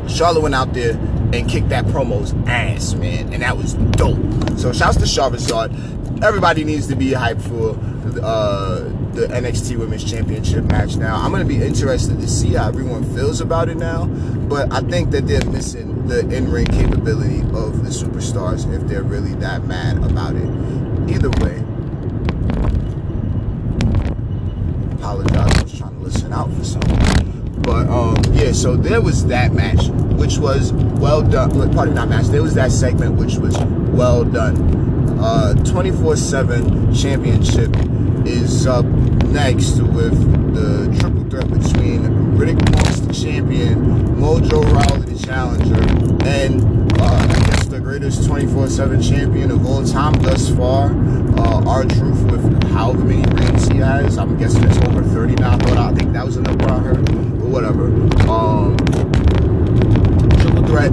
Charlotte 0.09 0.43
went 0.43 0.55
out 0.55 0.73
there 0.75 0.93
and 1.33 1.49
kicked 1.49 1.71
that 1.71 1.87
promo's 1.87 2.35
ass, 2.47 2.95
man. 2.95 3.33
And 3.33 3.43
that 3.43 3.57
was 3.57 3.75
dope. 3.75 4.19
So 4.59 4.73
shouts 4.73 4.99
to 4.99 5.05
Charizard. 5.05 6.23
Everybody 6.23 6.65
needs 6.65 6.87
to 6.89 6.97
be 6.97 7.11
hyped 7.11 7.43
for 7.43 7.79
uh, 8.23 8.81
the 9.13 9.27
NXT 9.31 9.79
Women's 9.79 10.09
Championship 10.09 10.65
match 10.65 10.97
now. 10.97 11.17
I'm 11.17 11.31
going 11.31 11.47
to 11.47 11.49
be 11.49 11.63
interested 11.63 12.21
to 12.21 12.29
see 12.29 12.55
how 12.55 12.69
everyone 12.69 13.05
feels 13.15 13.41
about 13.41 13.69
it 13.69 13.77
now. 13.77 14.07
But 14.07 14.73
I 14.73 14.81
think 14.81 15.11
that 15.13 15.27
they're 15.27 15.45
missing 15.47 16.07
the 16.07 16.21
in-ring 16.29 16.67
capability 16.67 17.41
of 17.41 17.85
the 17.85 17.91
superstars 17.91 18.71
if 18.75 18.87
they're 18.89 19.03
really 19.03 19.35
that 19.37 19.65
mad 19.65 19.99
about 19.99 20.37
it. 20.37 20.49
Either 21.11 21.31
way, 21.45 21.62
out 26.33 26.53
for 26.53 26.65
some. 26.65 26.83
But 27.63 27.89
um, 27.89 28.17
yeah, 28.33 28.53
so 28.53 28.77
there 28.77 29.01
was 29.01 29.27
that 29.27 29.53
match, 29.53 29.87
which 30.19 30.39
was 30.39 30.73
well 30.73 31.23
done. 31.23 31.51
Well, 31.57 31.69
pardon, 31.73 31.95
not 31.95 32.09
match. 32.09 32.27
There 32.27 32.43
was 32.43 32.55
that 32.55 32.73
segment, 32.73 33.17
which 33.17 33.37
was 33.37 33.57
well 33.93 34.25
done. 34.25 34.57
Uh, 35.21 35.55
24/7 35.59 37.01
championship 37.01 37.71
is 38.27 38.67
up 38.67 38.85
next 38.85 39.81
with 39.81 40.17
the 40.55 40.97
triple 40.99 41.25
threat 41.31 41.49
between 41.49 42.03
Riddick 42.37 42.73
Moss, 42.73 43.01
the 43.01 43.13
champion, 43.13 43.77
Mojo 44.17 44.63
Rawley, 44.73 45.13
the 45.13 45.25
challenger, 45.25 45.81
and 46.27 46.93
uh, 47.01 47.62
Greatest 47.93 48.25
24/7 48.27 49.03
champion 49.03 49.51
of 49.51 49.67
all 49.67 49.85
time 49.85 50.15
thus 50.23 50.49
far, 50.49 50.93
uh, 51.37 51.63
R-Truth 51.67 52.23
with 52.31 52.73
however 52.73 53.05
many 53.05 53.23
rings 53.35 53.69
he 53.69 53.77
has. 53.81 54.17
I'm 54.17 54.39
guessing 54.39 54.65
it's 54.65 54.79
over 54.89 55.03
30 55.03 55.35
now. 55.35 55.59
but 55.59 55.77
I 55.77 55.93
think 55.93 56.15
that 56.15 56.25
was 56.25 56.37
the 56.37 56.41
number 56.41 56.71
I 56.71 56.79
heard, 56.79 57.05
but 57.05 57.49
whatever. 57.51 57.89
Um, 58.31 58.79
triple 60.39 60.67
threat. 60.69 60.91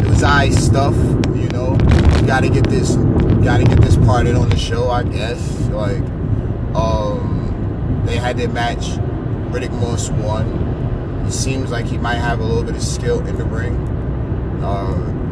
It 0.00 0.08
was 0.08 0.24
I 0.24 0.50
stuff, 0.50 0.96
you 1.36 1.48
know. 1.50 1.78
You 2.20 2.26
gotta 2.26 2.48
get 2.48 2.68
this, 2.68 2.96
gotta 3.44 3.62
get 3.62 3.80
this 3.80 3.96
part 3.96 4.26
in 4.26 4.34
on 4.34 4.48
the 4.48 4.58
show, 4.58 4.90
I 4.90 5.04
guess. 5.04 5.68
Like, 5.68 6.02
um, 6.74 8.02
they 8.04 8.16
had 8.16 8.36
their 8.36 8.48
match. 8.48 8.98
Riddick 9.52 9.70
Moss 9.80 10.10
won. 10.10 11.24
It 11.24 11.30
seems 11.30 11.70
like 11.70 11.86
he 11.86 11.98
might 11.98 12.16
have 12.16 12.40
a 12.40 12.44
little 12.44 12.64
bit 12.64 12.74
of 12.74 12.82
skill 12.82 13.24
in 13.24 13.36
the 13.36 13.44
ring. 13.44 13.76
Uh, 14.60 15.25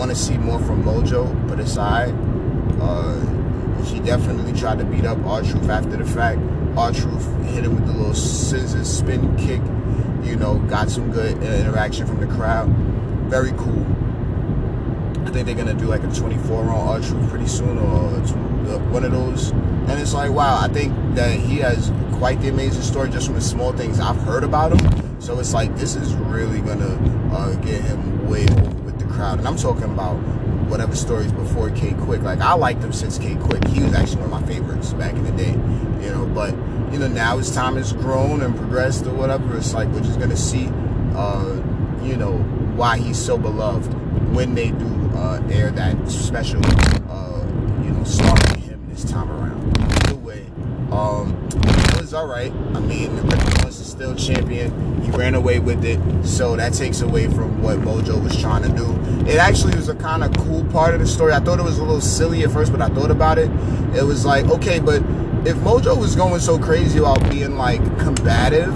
Want 0.00 0.12
to 0.12 0.16
see 0.16 0.38
more 0.38 0.58
from 0.60 0.82
Mojo, 0.82 1.46
but 1.46 1.60
aside, 1.60 2.14
uh, 2.80 3.82
he 3.82 4.00
definitely 4.00 4.58
tried 4.58 4.78
to 4.78 4.84
beat 4.86 5.04
up 5.04 5.18
R-Truth 5.26 5.68
after 5.68 5.94
the 5.98 6.06
fact. 6.06 6.40
R-Truth 6.74 7.44
hit 7.50 7.64
him 7.64 7.74
with 7.74 7.86
the 7.86 7.92
little 7.92 8.14
scissors 8.14 8.88
spin 8.88 9.36
kick. 9.36 9.60
You 10.26 10.36
know, 10.36 10.58
got 10.70 10.88
some 10.88 11.12
good 11.12 11.42
interaction 11.42 12.06
from 12.06 12.18
the 12.18 12.26
crowd. 12.34 12.70
Very 13.28 13.52
cool. 13.58 13.84
I 15.26 15.32
think 15.32 15.44
they're 15.44 15.54
gonna 15.54 15.74
do 15.74 15.84
like 15.84 16.02
a 16.02 16.10
24 16.10 16.62
round 16.62 16.88
R-Truth 16.88 17.28
pretty 17.28 17.46
soon, 17.46 17.76
or 17.76 18.08
one 18.88 19.04
of 19.04 19.12
those. 19.12 19.50
And 19.50 20.00
it's 20.00 20.14
like, 20.14 20.30
wow, 20.30 20.58
I 20.58 20.68
think 20.68 20.94
that 21.14 21.38
he 21.38 21.58
has 21.58 21.92
quite 22.12 22.40
the 22.40 22.48
amazing 22.48 22.84
story 22.84 23.10
just 23.10 23.26
from 23.26 23.34
the 23.34 23.42
small 23.42 23.74
things 23.74 24.00
I've 24.00 24.16
heard 24.22 24.44
about 24.44 24.80
him. 24.80 25.20
So 25.20 25.38
it's 25.38 25.52
like 25.52 25.76
this 25.76 25.94
is 25.94 26.14
really 26.14 26.62
gonna 26.62 27.34
uh, 27.34 27.54
get 27.56 27.82
him 27.82 28.30
way 28.30 28.46
over 28.48 28.79
crowd. 29.20 29.38
And 29.38 29.46
I'm 29.46 29.56
talking 29.56 29.84
about 29.84 30.14
whatever 30.70 30.96
stories 30.96 31.30
before 31.30 31.70
K-Kwik. 31.70 32.22
Like 32.22 32.40
I 32.40 32.54
liked 32.54 32.82
him 32.82 32.92
since 32.92 33.18
K-Kwik. 33.18 33.68
He 33.68 33.82
was 33.82 33.92
actually 33.92 34.22
one 34.22 34.32
of 34.32 34.40
my 34.40 34.46
favorites 34.46 34.92
back 34.94 35.12
in 35.12 35.24
the 35.24 35.32
day. 35.32 35.52
You 36.04 36.12
know, 36.12 36.26
but 36.34 36.54
you 36.92 36.98
know 36.98 37.08
now 37.08 37.36
his 37.36 37.54
time 37.54 37.76
has 37.76 37.92
grown 37.92 38.40
and 38.40 38.56
progressed 38.56 39.06
or 39.06 39.12
whatever. 39.12 39.58
It's 39.58 39.74
like 39.74 39.88
we're 39.88 40.00
just 40.00 40.18
gonna 40.18 40.36
see, 40.36 40.68
uh, 41.14 41.60
you 42.02 42.16
know, 42.16 42.38
why 42.76 42.96
he's 42.98 43.18
so 43.18 43.36
beloved 43.36 43.92
when 44.34 44.54
they 44.54 44.70
do 44.70 45.10
uh, 45.14 45.42
air 45.50 45.70
that 45.70 46.10
special, 46.10 46.64
uh, 47.10 47.44
you 47.84 47.90
know, 47.90 48.04
starring 48.04 48.60
him 48.60 48.86
this 48.88 49.04
time 49.04 49.30
around. 49.30 49.78
Either 49.80 50.14
way, 50.14 50.46
um, 50.92 51.36
it 51.52 52.00
was 52.00 52.14
all 52.14 52.26
right. 52.26 52.52
I 52.52 52.80
mean, 52.80 53.10
Is 53.70 53.86
still 53.86 54.16
champion. 54.16 55.00
He 55.00 55.12
ran 55.12 55.36
away 55.36 55.60
with 55.60 55.84
it, 55.84 56.00
so 56.26 56.56
that 56.56 56.74
takes 56.74 57.02
away 57.02 57.28
from 57.28 57.62
what 57.62 57.78
Mojo 57.78 58.20
was 58.20 58.36
trying 58.36 58.64
to 58.64 58.68
do. 58.68 59.30
It 59.30 59.36
actually 59.36 59.76
was 59.76 59.88
a 59.88 59.94
kind 59.94 60.24
of 60.24 60.36
cool 60.38 60.64
part 60.72 60.92
of 60.92 60.98
the 60.98 61.06
story. 61.06 61.32
I 61.32 61.38
thought 61.38 61.60
it 61.60 61.62
was 61.62 61.78
a 61.78 61.84
little 61.84 62.00
silly 62.00 62.42
at 62.42 62.50
first, 62.50 62.72
but 62.72 62.82
I 62.82 62.88
thought 62.88 63.12
about 63.12 63.38
it. 63.38 63.48
It 63.94 64.02
was 64.04 64.26
like, 64.26 64.46
okay, 64.46 64.80
but 64.80 64.96
if 65.46 65.54
Mojo 65.58 65.96
was 65.96 66.16
going 66.16 66.40
so 66.40 66.58
crazy 66.58 66.98
about 66.98 67.30
being 67.30 67.56
like 67.56 67.80
combative 68.00 68.74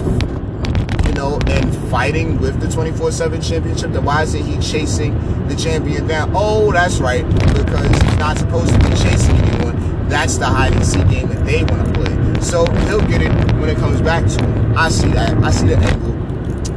you 1.05 1.13
know, 1.13 1.39
and 1.47 1.75
fighting 1.89 2.39
with 2.39 2.61
the 2.61 2.67
24-7 2.67 3.45
championship, 3.45 3.91
then 3.91 4.05
why 4.05 4.23
isn't 4.23 4.43
he 4.43 4.57
chasing 4.59 5.13
the 5.49 5.57
champion 5.57 6.07
down? 6.07 6.31
Oh, 6.33 6.71
that's 6.71 6.99
right, 6.99 7.27
because 7.27 7.85
he's 8.01 8.17
not 8.17 8.37
supposed 8.37 8.71
to 8.71 8.79
be 8.79 8.95
chasing 8.95 9.35
anyone. 9.35 10.07
That's 10.07 10.37
the 10.37 10.45
hide 10.45 10.71
and 10.71 10.85
seek 10.85 11.09
game 11.09 11.27
that 11.27 11.45
they 11.45 11.63
want 11.65 11.85
to. 11.89 11.94
So 12.41 12.65
he'll 12.87 13.01
get 13.01 13.21
it 13.21 13.31
when 13.55 13.69
it 13.69 13.77
comes 13.77 14.01
back 14.01 14.25
to 14.27 14.43
him. 14.43 14.77
I 14.77 14.89
see 14.89 15.09
that. 15.09 15.37
I 15.43 15.51
see 15.51 15.67
the 15.67 15.77
angle. 15.77 16.13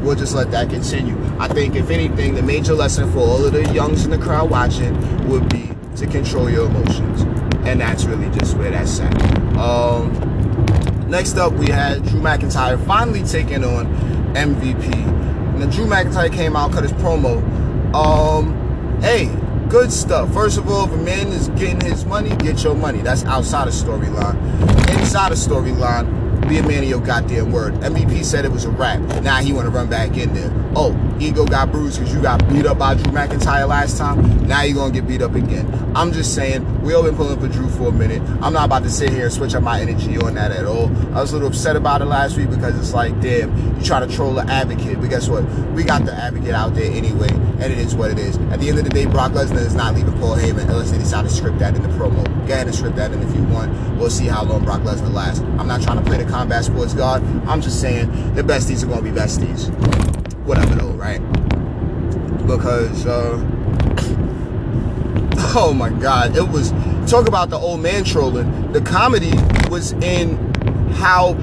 We'll 0.02 0.16
just 0.16 0.34
let 0.34 0.50
that 0.52 0.70
continue. 0.70 1.16
I 1.38 1.48
think, 1.48 1.74
if 1.74 1.90
anything, 1.90 2.34
the 2.34 2.42
major 2.42 2.74
lesson 2.74 3.10
for 3.12 3.18
all 3.18 3.44
of 3.44 3.52
the 3.52 3.62
youngs 3.74 4.04
in 4.04 4.10
the 4.10 4.18
crowd 4.18 4.50
watching 4.50 5.28
would 5.28 5.48
be 5.48 5.70
to 5.96 6.06
control 6.06 6.48
your 6.48 6.66
emotions. 6.66 7.22
And 7.66 7.80
that's 7.80 8.04
really 8.04 8.30
just 8.38 8.56
where 8.56 8.70
that's 8.70 9.00
at. 9.00 9.58
Um, 9.58 10.12
next 11.08 11.36
up, 11.36 11.52
we 11.54 11.66
had 11.66 12.04
Drew 12.06 12.20
McIntyre 12.20 12.84
finally 12.86 13.22
taking 13.24 13.64
on 13.64 13.86
MVP. 14.34 14.90
Then 15.58 15.68
Drew 15.70 15.86
McIntyre 15.86 16.32
came 16.32 16.56
out, 16.56 16.72
cut 16.72 16.84
his 16.84 16.92
promo. 16.92 17.42
Um, 17.92 19.00
hey, 19.00 19.26
good 19.68 19.92
stuff. 19.92 20.32
First 20.32 20.58
of 20.58 20.68
all, 20.68 20.87
if 20.87 20.92
a 20.92 20.96
man 20.96 21.28
is 21.28 21.48
getting 21.50 21.80
his 21.80 22.04
money, 22.04 22.34
get 22.37 22.64
your 22.64 22.75
money. 22.75 23.00
That's 23.00 23.25
outside 23.25 23.68
of 23.68 23.75
storyline. 23.75 24.37
Inside 24.98 25.32
of 25.32 25.38
storyline, 25.38 26.48
be 26.48 26.58
a 26.58 26.62
man 26.62 26.82
of 26.82 26.88
your 26.88 27.00
goddamn 27.00 27.52
word. 27.52 27.75
MVP 27.75 28.25
said 28.25 28.44
it 28.44 28.52
was 28.52 28.64
a 28.64 28.70
wrap. 28.70 29.00
Now 29.22 29.37
he 29.37 29.52
want 29.52 29.66
to 29.66 29.70
run 29.70 29.90
back 29.90 30.16
in 30.16 30.32
there. 30.32 30.50
Oh, 30.80 30.94
ego 31.18 31.44
got 31.44 31.73
bruised 31.73 31.99
because 31.99 32.14
you 32.14 32.23
got 32.23 32.49
beat 32.49 32.64
up 32.64 32.78
by 32.78 32.94
Drew 32.94 33.12
McIntyre 33.12 33.66
last 33.66 33.99
time. 33.99 34.47
Now 34.47 34.62
you're 34.62 34.76
going 34.76 34.92
to 34.92 35.00
get 35.00 35.08
beat 35.08 35.23
up 35.23 35.35
again. 35.35 35.66
I'm 35.97 36.12
just 36.12 36.37
saying, 36.37 36.82
we 36.82 36.94
all 36.94 37.02
been 37.02 37.16
pulling 37.16 37.40
for 37.40 37.49
Drew 37.49 37.68
for 37.68 37.88
a 37.88 37.92
minute. 37.92 38.23
I'm 38.40 38.52
not 38.52 38.66
about 38.66 38.85
to 38.85 38.88
sit 38.88 39.11
here 39.11 39.25
and 39.25 39.32
switch 39.32 39.56
up 39.56 39.64
my 39.64 39.80
energy 39.80 40.16
on 40.18 40.35
that 40.35 40.52
at 40.52 40.66
all. 40.66 40.87
I 41.16 41.20
was 41.20 41.32
a 41.32 41.35
little 41.35 41.49
upset 41.49 41.75
about 41.75 42.00
it 42.00 42.04
last 42.04 42.37
week 42.37 42.49
because 42.49 42.78
it's 42.78 42.94
like, 42.94 43.20
damn, 43.20 43.76
you 43.76 43.85
try 43.85 43.99
to 43.99 44.06
troll 44.06 44.35
the 44.35 44.42
advocate. 44.42 45.00
But 45.00 45.11
guess 45.11 45.28
what? 45.28 45.42
We 45.73 45.82
got 45.82 46.04
the 46.04 46.12
advocate 46.12 46.54
out 46.54 46.76
there 46.76 46.92
anyway, 46.92 47.30
and 47.30 47.73
it 47.73 47.78
is 47.78 47.97
what 47.97 48.12
it 48.12 48.18
is. 48.20 48.37
At 48.37 48.61
the 48.61 48.68
end 48.68 48.78
of 48.78 48.85
the 48.85 48.90
day, 48.90 49.06
Brock 49.06 49.32
Lesnar 49.32 49.56
is 49.56 49.75
not 49.75 49.97
leaving 49.97 50.16
Paul 50.20 50.37
Heyman 50.37 50.68
unless 50.68 50.92
they 50.92 50.99
decide 50.99 51.23
to 51.23 51.28
script 51.28 51.58
that 51.58 51.75
in 51.75 51.82
the 51.82 51.88
promo. 51.88 52.25
Go 52.47 52.54
ahead 52.54 52.68
and 52.68 52.76
script 52.76 52.94
that 52.94 53.11
in 53.11 53.20
if 53.20 53.35
you 53.35 53.42
want. 53.42 53.73
We'll 53.99 54.11
see 54.11 54.26
how 54.26 54.44
long 54.44 54.64
Brock 54.64 54.82
Lesnar 54.82 55.12
lasts. 55.12 55.40
I'm 55.58 55.66
not 55.66 55.82
trying 55.82 55.99
to 55.99 56.04
play 56.04 56.23
the 56.23 56.30
combat 56.30 56.64
sports 56.64 56.94
god. 56.94 57.25
I'm 57.49 57.61
just 57.61 57.80
saying 57.80 58.37
the 58.37 58.44
besties 58.44 58.85
are 58.85 58.87
going 58.87 59.04
to 59.04 59.11
be 59.11 59.18
besties. 59.18 60.17
Whatever 60.48 60.76
though, 60.76 60.92
right? 60.92 61.20
Because, 62.46 63.04
uh, 63.04 63.36
oh 65.54 65.74
my 65.76 65.90
God, 65.90 66.38
it 66.38 66.48
was, 66.48 66.70
talk 67.06 67.28
about 67.28 67.50
the 67.50 67.58
old 67.58 67.80
man 67.80 68.02
trolling. 68.02 68.72
The 68.72 68.80
comedy 68.80 69.34
was 69.68 69.92
in 69.92 70.38
how 70.94 71.34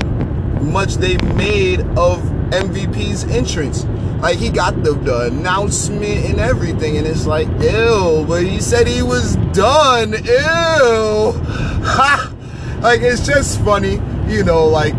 much 0.60 0.96
they 0.96 1.18
made 1.36 1.82
of 1.96 2.20
MVP's 2.50 3.26
entrance. 3.26 3.86
Like 4.24 4.40
he 4.40 4.50
got 4.50 4.84
the, 4.84 4.94
the 4.94 5.28
announcement 5.28 6.26
and 6.26 6.40
everything, 6.40 6.98
and 6.98 7.06
it's 7.06 7.28
like, 7.28 7.48
ew, 7.62 8.26
but 8.28 8.42
he 8.42 8.60
said 8.60 8.88
he 8.88 9.04
was 9.04 9.36
done. 9.54 10.14
Ew. 10.14 11.42
Ha! 11.86 12.34
Like 12.82 13.02
it's 13.02 13.24
just 13.24 13.64
funny, 13.64 14.02
you 14.28 14.44
know, 14.44 14.66
like 14.66 14.96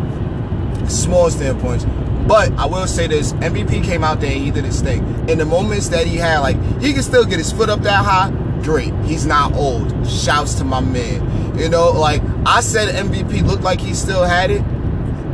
small 0.88 1.28
standpoints. 1.28 1.84
But 2.26 2.52
I 2.58 2.66
will 2.66 2.86
say 2.86 3.06
this: 3.06 3.32
MVP 3.34 3.84
came 3.84 4.02
out 4.02 4.20
there 4.20 4.32
and 4.32 4.42
he 4.42 4.50
did 4.50 4.64
his 4.64 4.80
thing. 4.80 5.28
In 5.28 5.38
the 5.38 5.44
moments 5.44 5.88
that 5.88 6.06
he 6.06 6.16
had, 6.16 6.40
like 6.40 6.56
he 6.80 6.92
can 6.92 7.02
still 7.02 7.24
get 7.24 7.38
his 7.38 7.52
foot 7.52 7.68
up 7.68 7.80
that 7.82 8.04
high. 8.04 8.30
Great, 8.62 8.92
he's 9.04 9.26
not 9.26 9.52
old. 9.54 10.08
Shouts 10.08 10.54
to 10.54 10.64
my 10.64 10.80
man. 10.80 11.58
You 11.58 11.68
know, 11.68 11.90
like 11.90 12.22
I 12.44 12.60
said, 12.60 12.94
MVP 12.94 13.46
looked 13.46 13.62
like 13.62 13.80
he 13.80 13.94
still 13.94 14.24
had 14.24 14.50
it. 14.50 14.62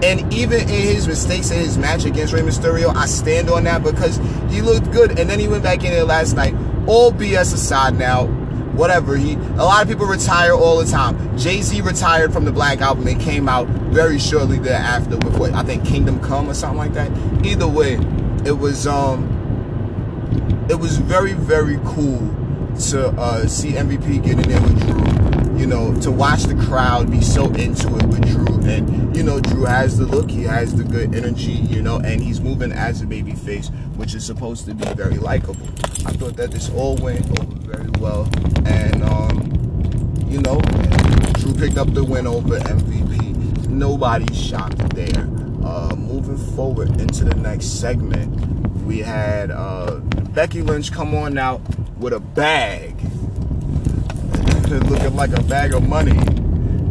And 0.04 0.32
even 0.34 0.61
in 0.61 0.68
his 0.68 1.06
mistakes 1.06 1.50
in 1.50 1.61
his 1.61 1.78
match 1.78 2.04
against 2.04 2.32
Rey 2.32 2.40
Mysterio, 2.40 2.94
I 2.94 3.06
stand 3.06 3.49
on 3.49 3.64
that 3.64 3.82
because 3.84 4.16
he 4.50 4.61
looked 4.61 4.90
good. 4.90 5.18
And 5.18 5.30
then 5.30 5.38
he 5.38 5.49
went 5.49 5.62
back 5.62 5.84
in 5.84 5.92
there 5.92 6.04
last 6.04 6.34
night. 6.34 6.54
All 6.87 7.12
BS 7.12 7.54
aside 7.54 7.96
now, 7.96 8.26
whatever. 8.72 9.16
He 9.16 9.34
a 9.34 9.64
lot 9.64 9.82
of 9.82 9.88
people 9.88 10.06
retire 10.06 10.52
all 10.52 10.78
the 10.78 10.90
time. 10.90 11.36
Jay 11.36 11.62
Z 11.62 11.80
retired 11.80 12.32
from 12.32 12.44
the 12.44 12.52
Black 12.52 12.80
Album 12.80 13.06
It 13.08 13.20
came 13.20 13.48
out 13.48 13.66
very 13.66 14.18
shortly 14.18 14.58
thereafter 14.58 15.16
what 15.38 15.52
I 15.52 15.62
think 15.62 15.84
Kingdom 15.84 16.20
Come 16.20 16.48
or 16.48 16.54
something 16.54 16.78
like 16.78 16.94
that. 16.94 17.10
Either 17.44 17.68
way, 17.68 17.94
it 18.44 18.58
was 18.58 18.86
um 18.86 19.28
it 20.68 20.78
was 20.78 20.98
very 20.98 21.32
very 21.32 21.78
cool 21.84 22.18
to 22.90 23.08
uh, 23.18 23.46
see 23.46 23.72
MVP 23.72 24.24
get 24.24 24.38
in 24.46 24.62
with 24.62 24.86
Drew. 24.86 25.21
You 25.62 25.69
know, 25.69 25.95
to 26.00 26.11
watch 26.11 26.42
the 26.42 26.57
crowd 26.66 27.09
be 27.09 27.21
so 27.21 27.47
into 27.52 27.87
it 27.97 28.07
with 28.07 28.26
Drew, 28.33 28.69
and 28.69 29.16
you 29.16 29.23
know, 29.23 29.38
Drew 29.38 29.64
has 29.64 29.97
the 29.97 30.07
look, 30.07 30.28
he 30.28 30.42
has 30.42 30.75
the 30.75 30.83
good 30.83 31.14
energy, 31.14 31.52
you 31.52 31.81
know, 31.83 31.99
and 32.00 32.21
he's 32.21 32.40
moving 32.40 32.73
as 32.73 33.00
a 33.00 33.07
baby 33.07 33.31
face, 33.31 33.69
which 33.95 34.12
is 34.16 34.26
supposed 34.26 34.64
to 34.64 34.75
be 34.75 34.85
very 34.95 35.19
likable. 35.19 35.69
I 36.04 36.14
thought 36.14 36.37
that 36.38 36.50
this 36.50 36.69
all 36.71 36.97
went 36.97 37.25
over 37.38 37.54
very 37.61 37.88
well, 38.00 38.28
and 38.66 39.04
um, 39.04 40.26
you 40.28 40.40
know, 40.40 40.59
Drew 41.35 41.54
picked 41.54 41.78
up 41.78 41.95
the 41.95 42.02
win 42.02 42.26
over 42.26 42.59
MVP. 42.59 43.69
Nobody's 43.69 44.37
shocked 44.37 44.78
there. 44.97 45.28
Uh, 45.64 45.95
moving 45.97 46.38
forward 46.57 47.00
into 47.00 47.23
the 47.23 47.37
next 47.37 47.78
segment, 47.78 48.37
we 48.83 48.99
had 48.99 49.52
uh, 49.52 50.00
Becky 50.35 50.61
Lynch 50.61 50.90
come 50.90 51.14
on 51.14 51.38
out 51.38 51.61
with 51.99 52.12
a 52.12 52.21
bag, 52.21 52.91
looking 54.80 55.14
like 55.14 55.30
a 55.36 55.42
bag 55.42 55.74
of 55.74 55.88
money, 55.88 56.18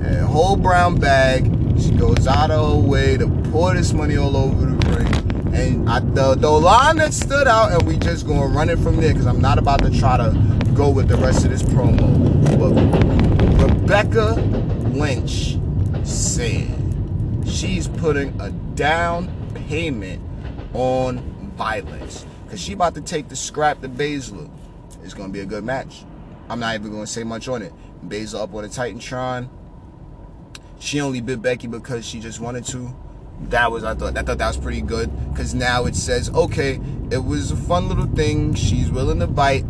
a 0.06 0.26
whole 0.26 0.56
brown 0.56 1.00
bag. 1.00 1.46
She 1.80 1.92
goes 1.92 2.28
out 2.28 2.52
of 2.52 2.82
her 2.82 2.88
way 2.88 3.18
to 3.18 3.28
pour 3.52 3.74
this 3.74 3.94
money 3.94 4.18
all 4.18 4.38
over 4.38 4.66
the 4.66 4.90
ring. 4.90 5.54
And 5.54 5.90
I, 5.90 6.00
the, 6.00 6.36
the 6.36 6.50
line 6.50 6.98
that 6.98 7.14
stood 7.14 7.48
out, 7.48 7.72
and 7.72 7.82
we 7.84 7.98
just 7.98 8.28
gonna 8.28 8.48
run 8.48 8.70
it 8.70 8.80
from 8.80 8.98
there 8.98 9.12
because 9.12 9.26
I'm 9.26 9.42
not 9.42 9.58
about 9.58 9.82
to 9.84 10.00
try 10.00 10.18
to 10.18 10.32
go 10.74 10.90
with 10.90 11.08
the 11.08 11.18
rest 11.18 11.44
of 11.46 11.52
this 11.52 11.64
promo. 11.64 12.00
But 12.58 13.70
Rebecca 13.70 14.36
Lynch 14.94 15.58
said 16.08 16.68
she's 17.46 17.88
putting 17.88 18.40
a 18.40 18.52
down 18.76 19.30
payment 19.54 20.22
on 20.74 21.20
violence 21.58 22.26
because 22.46 22.62
she 22.62 22.74
about 22.74 22.96
to 22.96 23.02
take 23.02 23.28
the 23.30 23.36
scrap 23.36 23.82
to 23.82 23.90
Baszler. 23.90 24.50
It's 25.04 25.14
gonna 25.14 25.30
be 25.30 25.42
a 25.42 25.46
good 25.46 25.64
match. 25.64 26.06
I'm 26.52 26.60
not 26.60 26.76
even 26.76 26.92
gonna 26.92 27.08
say 27.08 27.24
much 27.24 27.48
on 27.48 27.62
it. 27.62 27.72
Baszler 28.06 28.44
up 28.44 28.54
on 28.54 28.64
the 28.64 28.68
Titantron. 28.68 29.48
She 30.80 31.00
only 31.00 31.22
bit 31.22 31.42
Becky 31.42 31.68
because 31.68 32.06
she 32.06 32.20
just 32.20 32.42
wanted 32.42 32.66
to. 32.66 32.94
That 33.44 33.72
was 33.72 33.86
I 33.86 33.96
thought 33.96 34.18
I 34.18 34.22
thought 34.22 34.38
that 34.40 34.48
was 34.48 34.58
pretty 34.58 34.82
good 34.82 35.10
because 35.30 35.54
now 35.54 35.86
it 35.86 35.96
says 35.96 36.30
okay, 36.30 36.82
it 37.10 37.24
was 37.24 37.52
a 37.52 37.56
fun 37.56 37.88
little 37.88 38.06
thing. 38.06 38.54
She's 38.54 38.92
willing 38.92 39.20
to 39.20 39.28
bite 39.28 39.64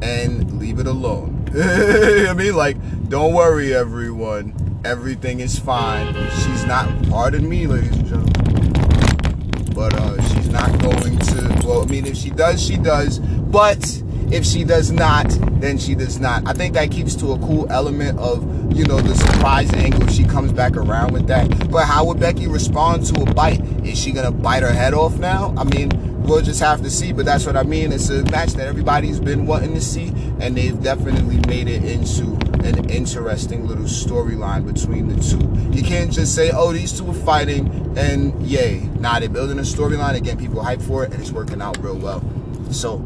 and 0.00 0.60
leave 0.60 0.78
it 0.78 0.86
alone. 0.86 1.44
I 1.54 2.32
mean, 2.34 2.54
like, 2.54 2.76
don't 3.08 3.34
worry, 3.34 3.74
everyone. 3.74 4.80
Everything 4.84 5.40
is 5.40 5.58
fine. 5.58 6.14
She's 6.30 6.64
not. 6.66 6.88
Pardon 7.08 7.48
me, 7.48 7.66
ladies 7.66 7.96
and 7.96 8.06
gentlemen. 8.06 9.74
But 9.74 9.92
uh, 9.94 10.22
she's 10.28 10.48
not 10.50 10.70
going 10.80 11.18
to. 11.18 11.62
Well, 11.66 11.82
I 11.82 11.86
mean, 11.86 12.06
if 12.06 12.16
she 12.16 12.30
does, 12.30 12.64
she 12.64 12.76
does. 12.76 13.18
But 13.18 14.02
if 14.32 14.44
she 14.44 14.64
does 14.64 14.90
not, 14.90 15.26
then 15.60 15.78
she 15.78 15.94
does 15.94 16.20
not. 16.20 16.46
I 16.46 16.52
think 16.52 16.74
that 16.74 16.90
keeps 16.90 17.14
to 17.16 17.32
a 17.32 17.38
cool 17.38 17.66
element 17.70 18.18
of, 18.18 18.42
you 18.76 18.84
know, 18.84 19.00
the 19.00 19.14
surprise 19.14 19.72
angle 19.74 20.06
she 20.08 20.24
comes 20.24 20.52
back 20.52 20.76
around 20.76 21.12
with 21.12 21.26
that. 21.28 21.70
But 21.70 21.86
how 21.86 22.04
would 22.06 22.20
Becky 22.20 22.46
respond 22.46 23.06
to 23.06 23.22
a 23.22 23.34
bite? 23.34 23.60
Is 23.84 23.98
she 23.98 24.12
gonna 24.12 24.30
bite 24.30 24.62
her 24.62 24.72
head 24.72 24.94
off 24.94 25.18
now? 25.18 25.54
I 25.56 25.64
mean, 25.64 25.90
we'll 26.22 26.42
just 26.42 26.60
have 26.60 26.82
to 26.82 26.90
see. 26.90 27.12
But 27.12 27.24
that's 27.24 27.46
what 27.46 27.56
I 27.56 27.62
mean. 27.62 27.92
It's 27.92 28.10
a 28.10 28.22
match 28.24 28.52
that 28.54 28.66
everybody's 28.66 29.20
been 29.20 29.46
wanting 29.46 29.74
to 29.74 29.80
see, 29.80 30.08
and 30.40 30.56
they've 30.56 30.80
definitely 30.82 31.38
made 31.48 31.68
it 31.68 31.84
into 31.84 32.38
an 32.64 32.90
interesting 32.90 33.66
little 33.66 33.84
storyline 33.84 34.66
between 34.66 35.08
the 35.08 35.20
two. 35.22 35.38
You 35.74 35.82
can't 35.82 36.12
just 36.12 36.34
say, 36.34 36.50
"Oh, 36.50 36.72
these 36.72 36.92
two 36.92 37.10
are 37.10 37.14
fighting," 37.14 37.94
and 37.96 38.34
yay. 38.46 38.88
Nah, 39.00 39.20
they're 39.20 39.28
building 39.28 39.58
a 39.58 39.62
storyline 39.62 40.16
again. 40.16 40.36
People 40.36 40.62
hype 40.62 40.82
for 40.82 41.04
it, 41.04 41.12
and 41.12 41.20
it's 41.20 41.32
working 41.32 41.62
out 41.62 41.82
real 41.82 41.96
well. 41.96 42.22
So 42.70 43.02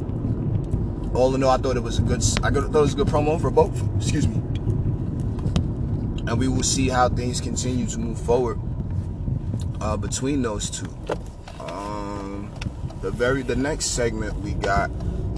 all 1.15 1.35
in 1.35 1.43
all, 1.43 1.51
I 1.51 1.59
thought 1.59 1.77
it 1.77 1.83
was 1.83 1.99
a 1.99 2.03
good. 2.03 2.23
I 2.43 2.51
thought 2.51 2.65
it 2.65 2.71
was 2.73 2.95
a 2.95 2.97
good 2.97 3.09
promo 3.09 3.41
for 3.41 3.51
both. 3.51 3.83
Excuse 3.97 4.27
me. 4.27 4.37
And 6.27 6.39
we 6.39 6.49
will 6.49 6.63
see 6.63 6.89
how 6.89 7.09
things 7.09 7.41
continue 7.41 7.87
to 7.87 7.99
move 7.99 8.19
forward 8.19 8.59
uh, 9.81 9.97
between 9.97 10.43
those 10.43 10.71
two. 10.71 10.89
Um, 11.61 12.51
the 13.01 13.11
very 13.11 13.43
the 13.43 13.57
next 13.57 13.87
segment 13.87 14.39
we 14.41 14.53
got 14.53 14.91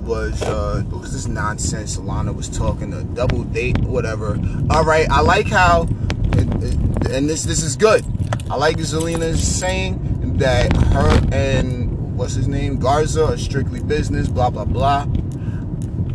was 0.05 0.43
uh, 0.43 0.85
was 0.93 1.13
this 1.13 1.27
nonsense? 1.27 1.99
Lana 1.99 2.33
was 2.33 2.49
talking 2.49 2.93
a 2.93 3.03
double 3.03 3.43
date, 3.45 3.79
whatever. 3.79 4.39
All 4.71 4.85
right, 4.85 5.09
I 5.11 5.21
like 5.23 5.49
how, 5.49 5.89
it, 6.35 6.63
it, 6.63 7.11
and 7.11 7.29
this 7.29 7.45
this 7.45 7.63
is 7.63 7.77
good. 7.77 8.05
I 8.51 8.57
like 8.57 8.77
Zelina 8.77 9.35
saying 9.35 10.37
that 10.39 10.77
her 10.77 11.21
and 11.33 12.17
what's 12.17 12.35
his 12.35 12.47
name 12.47 12.79
Garza 12.79 13.25
are 13.25 13.37
strictly 13.39 13.81
business. 13.83 14.29
Blah 14.29 14.51
blah 14.51 14.67
blah. 14.67 15.07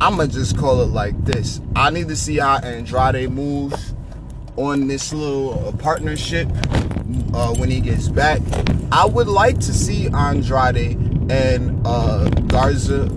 I'm 0.01 0.15
gonna 0.15 0.29
just 0.29 0.57
call 0.57 0.81
it 0.81 0.87
like 0.91 1.25
this. 1.25 1.59
I 1.75 1.89
need 1.89 2.07
to 2.07 2.15
see 2.15 2.37
how 2.37 2.59
Andrade 2.59 3.29
moves 3.29 3.93
on 4.55 4.87
this 4.87 5.11
little 5.11 5.67
uh, 5.67 5.71
partnership 5.73 6.47
uh, 7.33 7.53
when 7.55 7.69
he 7.69 7.81
gets 7.81 8.07
back. 8.07 8.41
I 8.93 9.05
would 9.05 9.27
like 9.27 9.59
to 9.59 9.73
see 9.73 10.07
Andrade 10.07 10.95
and 11.29 11.85
uh, 11.85 12.29
Garza, 12.47 13.09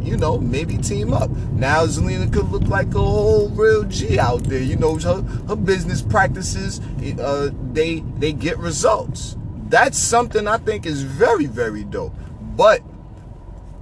you 0.00 0.16
know, 0.16 0.38
maybe 0.38 0.78
team 0.78 1.12
up. 1.12 1.28
Now 1.52 1.84
Zelina 1.84 2.32
could 2.32 2.48
look 2.48 2.64
like 2.64 2.94
a 2.94 2.98
whole 2.98 3.50
real 3.50 3.84
G 3.84 4.18
out 4.18 4.42
there. 4.44 4.62
You 4.62 4.76
know, 4.76 4.96
her, 4.96 5.20
her 5.48 5.56
business 5.56 6.00
practices, 6.00 6.80
uh, 7.20 7.50
they 7.72 8.00
they 8.16 8.32
get 8.32 8.56
results. 8.56 9.36
That's 9.68 9.98
something 9.98 10.48
I 10.48 10.56
think 10.56 10.86
is 10.86 11.02
very 11.02 11.44
very 11.46 11.84
dope. 11.84 12.14
But 12.56 12.82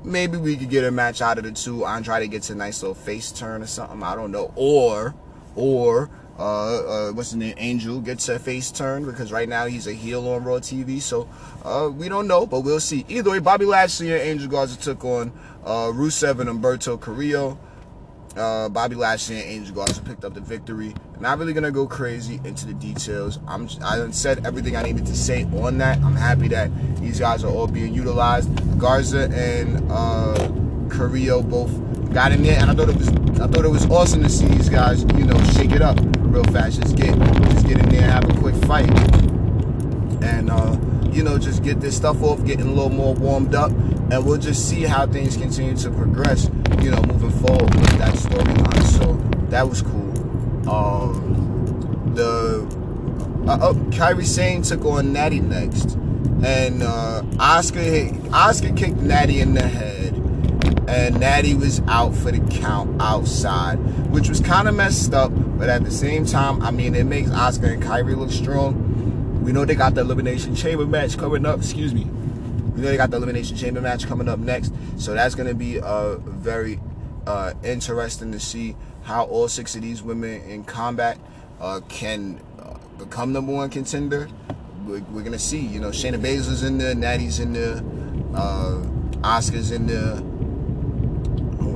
maybe 0.05 0.37
we 0.37 0.57
could 0.57 0.71
get 0.71 0.85
a 0.85 0.91
match 0.91 1.21
out 1.21 1.39
of 1.39 1.45
the 1.45 1.53
two. 1.53 1.85
Andrade 1.85 2.31
gets 2.31 2.51
a 2.51 2.55
nice 2.55 2.83
little 2.83 2.95
face 2.95 3.33
turn 3.33 3.63
or 3.63 3.67
something. 3.67 4.03
I 4.03 4.15
don't 4.15 4.33
know. 4.33 4.53
Or, 4.57 5.15
or, 5.55 6.11
uh, 6.39 7.09
uh, 7.09 7.13
what's 7.13 7.31
his 7.31 7.37
name? 7.37 7.55
Angel 7.59 8.01
gets 8.01 8.29
a 8.29 8.39
face 8.39 8.71
turn 8.71 9.05
because 9.05 9.31
right 9.31 9.49
now 9.49 9.67
he's 9.67 9.87
a 9.87 9.93
heel 9.93 10.27
on 10.29 10.45
Raw 10.45 10.55
TV. 10.55 11.01
So, 11.01 11.29
uh, 11.65 11.91
we 11.93 12.09
don't 12.09 12.27
know, 12.27 12.47
but 12.47 12.61
we'll 12.61 12.81
see. 12.81 13.05
Either 13.09 13.31
way, 13.31 13.39
Bobby 13.39 13.67
Lashley 13.67 14.13
and 14.13 14.21
Angel 14.21 14.49
Garza 14.49 14.79
took 14.79 15.05
on, 15.05 15.33
uh, 15.65 15.89
Rusev 15.93 16.41
and 16.41 16.49
Humberto 16.49 16.99
Carrillo. 17.01 17.59
Uh, 18.37 18.69
Bobby 18.69 18.95
Lashley 18.95 19.41
and 19.41 19.45
Angel 19.45 19.75
Garza 19.75 20.03
picked 20.03 20.25
up 20.25 20.35
the 20.35 20.41
victory. 20.41 20.95
Not 21.19 21.39
really 21.39 21.53
gonna 21.53 21.71
go 21.71 21.87
crazy 21.87 22.41
into 22.45 22.67
the 22.67 22.75
details. 22.75 23.39
I'm 23.47 23.69
I 23.83 24.11
said 24.11 24.47
everything 24.47 24.77
I 24.77 24.83
needed 24.83 25.07
to 25.07 25.17
say 25.17 25.45
on 25.45 25.79
that. 25.79 25.99
I'm 25.99 26.15
happy 26.15 26.49
that 26.49 26.71
these 27.01 27.19
guys 27.19 27.45
are 27.45 27.51
all 27.51 27.67
being 27.67 27.93
utilized. 27.93 28.51
Garza 28.79 29.29
and 29.33 29.91
uh, 29.91 30.51
Carrillo 30.89 31.43
both 31.43 31.71
got 32.13 32.33
in 32.33 32.43
there, 32.43 32.59
and 32.61 32.71
I 32.71 32.75
thought 32.75 32.89
it 32.89 32.97
was 32.97 33.09
I 33.41 33.47
thought 33.47 33.65
it 33.65 33.71
was 33.71 33.87
awesome 33.87 34.23
to 34.23 34.29
see 34.29 34.47
these 34.47 34.69
guys, 34.69 35.03
you 35.03 35.25
know, 35.25 35.43
shake 35.53 35.73
it 35.73 35.83
up 35.83 35.99
real 36.21 36.45
fast. 36.45 36.81
Just 36.81 36.97
get 36.97 37.19
just 37.19 37.67
get 37.67 37.79
in 37.79 37.89
there, 37.89 38.03
have 38.03 38.25
a 38.25 38.41
quick 38.41 38.55
fight, 38.67 38.91
and 40.23 40.51
uh, 40.51 40.77
you 41.11 41.23
know, 41.23 41.39
just 41.39 41.63
get 41.63 41.81
this 41.81 41.97
stuff 41.97 42.23
off, 42.23 42.45
getting 42.45 42.67
a 42.67 42.73
little 42.73 42.91
more 42.91 43.15
warmed 43.15 43.55
up, 43.55 43.73
and 44.11 44.27
we'll 44.27 44.39
just 44.39 44.69
see 44.69 44.83
how 44.83 45.07
things 45.07 45.37
continue 45.37 45.77
to 45.77 45.91
progress, 45.91 46.51
you 46.81 46.91
know, 46.91 47.01
moving 47.03 47.31
forward 47.31 47.75
with 47.75 47.99
that 47.99 48.15
storyline. 48.15 48.83
So 48.99 49.15
that 49.51 49.69
was 49.69 49.83
cool. 49.83 50.69
Um, 50.69 52.13
the 52.15 52.63
uh, 53.49 53.59
oh, 53.63 53.75
Kairi 53.91 54.27
Sane 54.27 54.63
took 54.63 54.85
on 54.85 55.13
Natty 55.13 55.41
next, 55.41 55.95
and 56.45 56.83
uh, 56.83 57.23
Asuka 57.37 57.83
hit, 57.83 58.13
Asuka 58.31 58.77
kicked 58.77 58.99
Natty 58.99 59.41
in 59.41 59.55
the 59.55 59.67
head, 59.67 60.15
and 60.89 61.19
Natty 61.21 61.55
was 61.55 61.81
out 61.87 62.15
for 62.15 62.33
the 62.33 62.41
count 62.59 63.01
outside, 63.01 63.77
which 64.11 64.29
was 64.29 64.41
kind 64.41 64.69
of 64.69 64.75
messed 64.75 65.15
up. 65.15 65.33
But 65.59 65.69
at 65.69 65.85
the 65.85 65.91
same 65.91 66.27
time, 66.27 66.63
I 66.63 66.71
mean, 66.71 66.95
it 66.95 67.05
makes 67.05 67.31
Asuka 67.31 67.73
and 67.75 67.83
Kairi 67.83 68.17
look 68.17 68.31
strong. 68.31 69.43
We 69.43 69.53
know 69.53 69.65
they 69.65 69.75
got 69.75 69.95
the 69.95 70.03
Elimination 70.03 70.55
Chamber 70.55 70.85
match 70.85 71.17
coming 71.17 71.47
up. 71.47 71.61
Excuse 71.61 71.95
me. 71.95 72.09
We 72.81 72.87
know 72.87 72.93
they 72.93 72.97
got 72.97 73.11
the 73.11 73.19
Elimination 73.19 73.59
Chamber 73.59 73.83
match 73.83 74.07
coming 74.07 74.27
up 74.27 74.39
next. 74.39 74.73
So 74.97 75.13
that's 75.13 75.35
going 75.35 75.49
to 75.51 75.55
be 75.55 75.79
uh, 75.79 76.17
very 76.17 76.81
uh, 77.27 77.53
interesting 77.63 78.33
to 78.33 78.41
see 78.41 78.75
how 79.03 79.25
all 79.25 79.49
six 79.49 79.75
of 79.75 79.83
these 79.83 80.03
women 80.03 80.41
in 80.45 80.65
combat 80.65 81.19
uh, 81.61 81.81
can 81.91 82.41
uh, 82.59 82.79
become 82.97 83.35
number 83.35 83.53
one 83.53 83.69
contender. 83.69 84.31
We're, 84.87 85.01
we're, 85.11 85.21
going 85.21 85.33
to 85.33 85.39
see. 85.39 85.61
You 85.61 85.79
know, 85.79 85.91
Shayna 85.91 86.19
Baszler's 86.23 86.63
in 86.63 86.79
there, 86.79 86.95
Natty's 86.95 87.39
in 87.39 87.53
there, 87.53 87.83
uh, 88.35 88.83
Asuka's 89.21 89.73
in 89.73 89.87
there. 89.87 90.17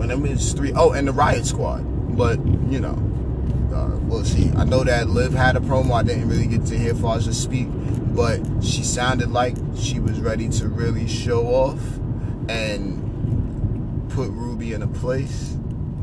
And 0.01 0.11
them 0.11 0.25
is 0.25 0.55
three. 0.55 0.73
Oh, 0.75 0.93
and 0.93 1.07
the 1.07 1.13
Riot 1.13 1.45
Squad. 1.45 1.83
But, 2.17 2.39
you 2.71 2.81
know, 2.81 2.95
uh, 3.75 3.99
we'll 4.05 4.25
see. 4.25 4.51
I 4.57 4.65
know 4.65 4.85
that 4.85 5.11
Liv 5.11 5.35
had 5.35 5.57
a 5.57 5.61
promo. 5.61 5.93
I 5.93 6.03
didn't 6.03 6.31
really 6.31 6.47
get 6.47 6.65
to 6.67 6.79
hear 6.79 6.95
Fasha 6.95 7.35
speak, 7.35 7.69
but 8.15 8.41
she 8.63 8.85
sounded 8.85 9.31
like 9.33 9.57
she 9.77 9.99
was 9.99 10.21
ready 10.21 10.49
to 10.49 10.69
really 10.69 11.09
show 11.09 11.47
off 11.49 11.81
and 12.49 14.09
put 14.11 14.31
Ruby 14.31 14.73
in 14.73 14.83
a 14.83 14.87
place. 14.87 15.57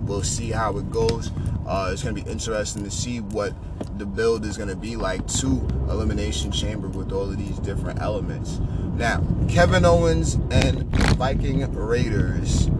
We'll 0.04 0.24
see 0.24 0.52
how 0.52 0.78
it 0.78 0.92
goes. 0.92 1.32
Uh, 1.66 1.90
it's 1.94 2.04
going 2.04 2.14
to 2.16 2.22
be 2.22 2.30
interesting 2.30 2.84
to 2.84 2.92
see 2.92 3.22
what 3.22 3.54
the 3.98 4.06
build 4.06 4.46
is 4.46 4.58
going 4.58 4.68
to 4.68 4.76
be 4.76 4.98
like 4.98 5.26
to 5.28 5.66
Elimination 5.90 6.52
Chamber 6.52 6.90
with 6.90 7.14
all 7.14 7.24
of 7.24 7.38
these 7.38 7.58
different 7.60 8.02
elements. 8.02 8.60
Now, 8.96 9.24
Kevin 9.48 9.86
Owens 9.86 10.34
and 10.52 10.84
Viking 11.16 11.62
Raiders 11.74 12.66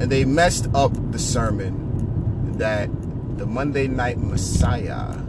and 0.00 0.10
they 0.10 0.24
messed 0.24 0.68
up 0.74 0.92
the 1.12 1.18
sermon 1.18 2.56
that 2.56 2.88
the 3.36 3.44
Monday 3.44 3.88
Night 3.88 4.16
Messiah 4.16 5.25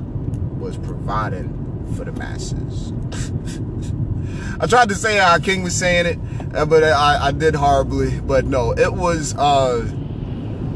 was 0.60 0.78
providing 0.78 1.94
for 1.96 2.06
the 2.06 2.12
masses. 2.14 2.94
I 4.60 4.68
tried 4.68 4.90
to 4.90 4.96
say 4.96 5.18
how 5.18 5.38
King 5.40 5.64
was 5.64 5.76
saying 5.76 6.06
it, 6.06 6.20
uh, 6.56 6.66
but 6.66 6.84
I, 6.84 7.28
I 7.28 7.32
did 7.32 7.56
horribly. 7.56 8.20
But 8.20 8.46
no, 8.46 8.72
it 8.74 8.94
was 8.94 9.36
uh, 9.36 9.90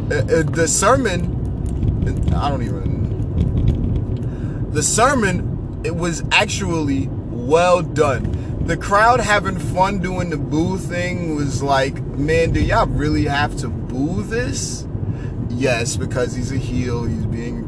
the 0.07 0.67
sermon. 0.67 2.33
I 2.33 2.49
don't 2.49 2.63
even. 2.63 2.91
The 4.71 4.83
sermon, 4.83 5.81
it 5.83 5.95
was 5.95 6.23
actually 6.31 7.09
well 7.09 7.81
done 7.81 8.41
the 8.65 8.77
crowd 8.77 9.19
having 9.19 9.57
fun 9.57 9.99
doing 9.99 10.29
the 10.29 10.37
boo 10.37 10.77
thing 10.77 11.35
was 11.35 11.63
like, 11.63 11.95
man, 12.01 12.51
do 12.51 12.61
y'all 12.61 12.85
really 12.85 13.25
have 13.25 13.57
to 13.57 13.67
boo 13.67 14.21
this? 14.21 14.87
Yes, 15.49 15.97
because 15.97 16.35
he's 16.35 16.51
a 16.51 16.57
heel, 16.57 17.03
he's 17.03 17.25
being 17.25 17.65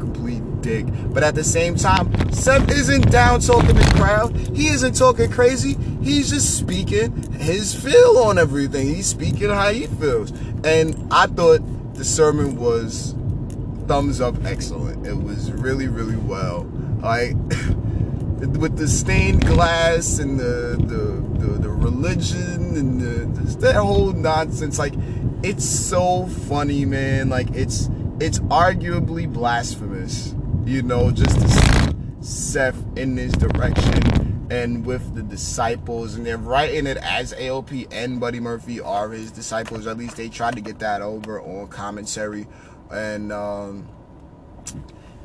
dick. 0.64 0.86
But 1.12 1.22
at 1.22 1.34
the 1.34 1.44
same 1.44 1.76
time, 1.76 2.32
Seth 2.32 2.70
isn't 2.70 3.10
down 3.10 3.40
talking 3.40 3.76
the 3.76 3.92
crowd. 3.96 4.34
He 4.56 4.68
isn't 4.68 4.96
talking 4.96 5.30
crazy. 5.30 5.74
He's 6.02 6.30
just 6.30 6.58
speaking 6.58 7.32
his 7.34 7.74
feel 7.74 8.18
on 8.18 8.38
everything. 8.38 8.86
He's 8.86 9.06
speaking 9.06 9.50
how 9.50 9.70
he 9.70 9.86
feels. 9.86 10.30
And 10.64 11.08
I 11.12 11.26
thought 11.26 11.60
the 11.94 12.04
sermon 12.04 12.56
was 12.56 13.14
thumbs 13.86 14.20
up 14.20 14.42
excellent. 14.44 15.06
It 15.06 15.16
was 15.16 15.52
really, 15.52 15.88
really 15.88 16.16
well. 16.16 16.64
Like 17.00 17.34
with 18.58 18.76
the 18.78 18.88
stained 18.88 19.46
glass 19.46 20.18
and 20.18 20.40
the 20.40 20.76
the, 20.80 21.46
the, 21.46 21.58
the 21.58 21.70
religion 21.70 22.76
and 22.76 23.00
the, 23.00 23.58
that 23.58 23.76
whole 23.76 24.12
nonsense. 24.12 24.78
Like 24.78 24.94
it's 25.42 25.64
so 25.64 26.26
funny, 26.26 26.86
man. 26.86 27.28
Like 27.28 27.50
it's 27.50 27.90
it's 28.20 28.38
arguably 28.40 29.30
blasphemous, 29.30 30.34
you 30.66 30.82
know, 30.82 31.10
just 31.10 31.40
to 31.40 31.48
see 31.48 31.94
Seth 32.20 32.82
in 32.96 33.14
this 33.14 33.32
direction 33.32 34.46
and 34.50 34.84
with 34.84 35.14
the 35.14 35.22
disciples, 35.22 36.14
and 36.14 36.24
they're 36.24 36.38
writing 36.38 36.86
it 36.86 36.96
as 36.98 37.32
AOP 37.34 37.88
and 37.92 38.20
Buddy 38.20 38.40
Murphy 38.40 38.80
are 38.80 39.10
his 39.10 39.30
disciples. 39.30 39.86
At 39.86 39.98
least 39.98 40.16
they 40.16 40.28
tried 40.28 40.54
to 40.54 40.60
get 40.60 40.78
that 40.78 41.02
over 41.02 41.40
on 41.40 41.68
commentary, 41.68 42.46
and 42.90 43.32
um, 43.32 43.88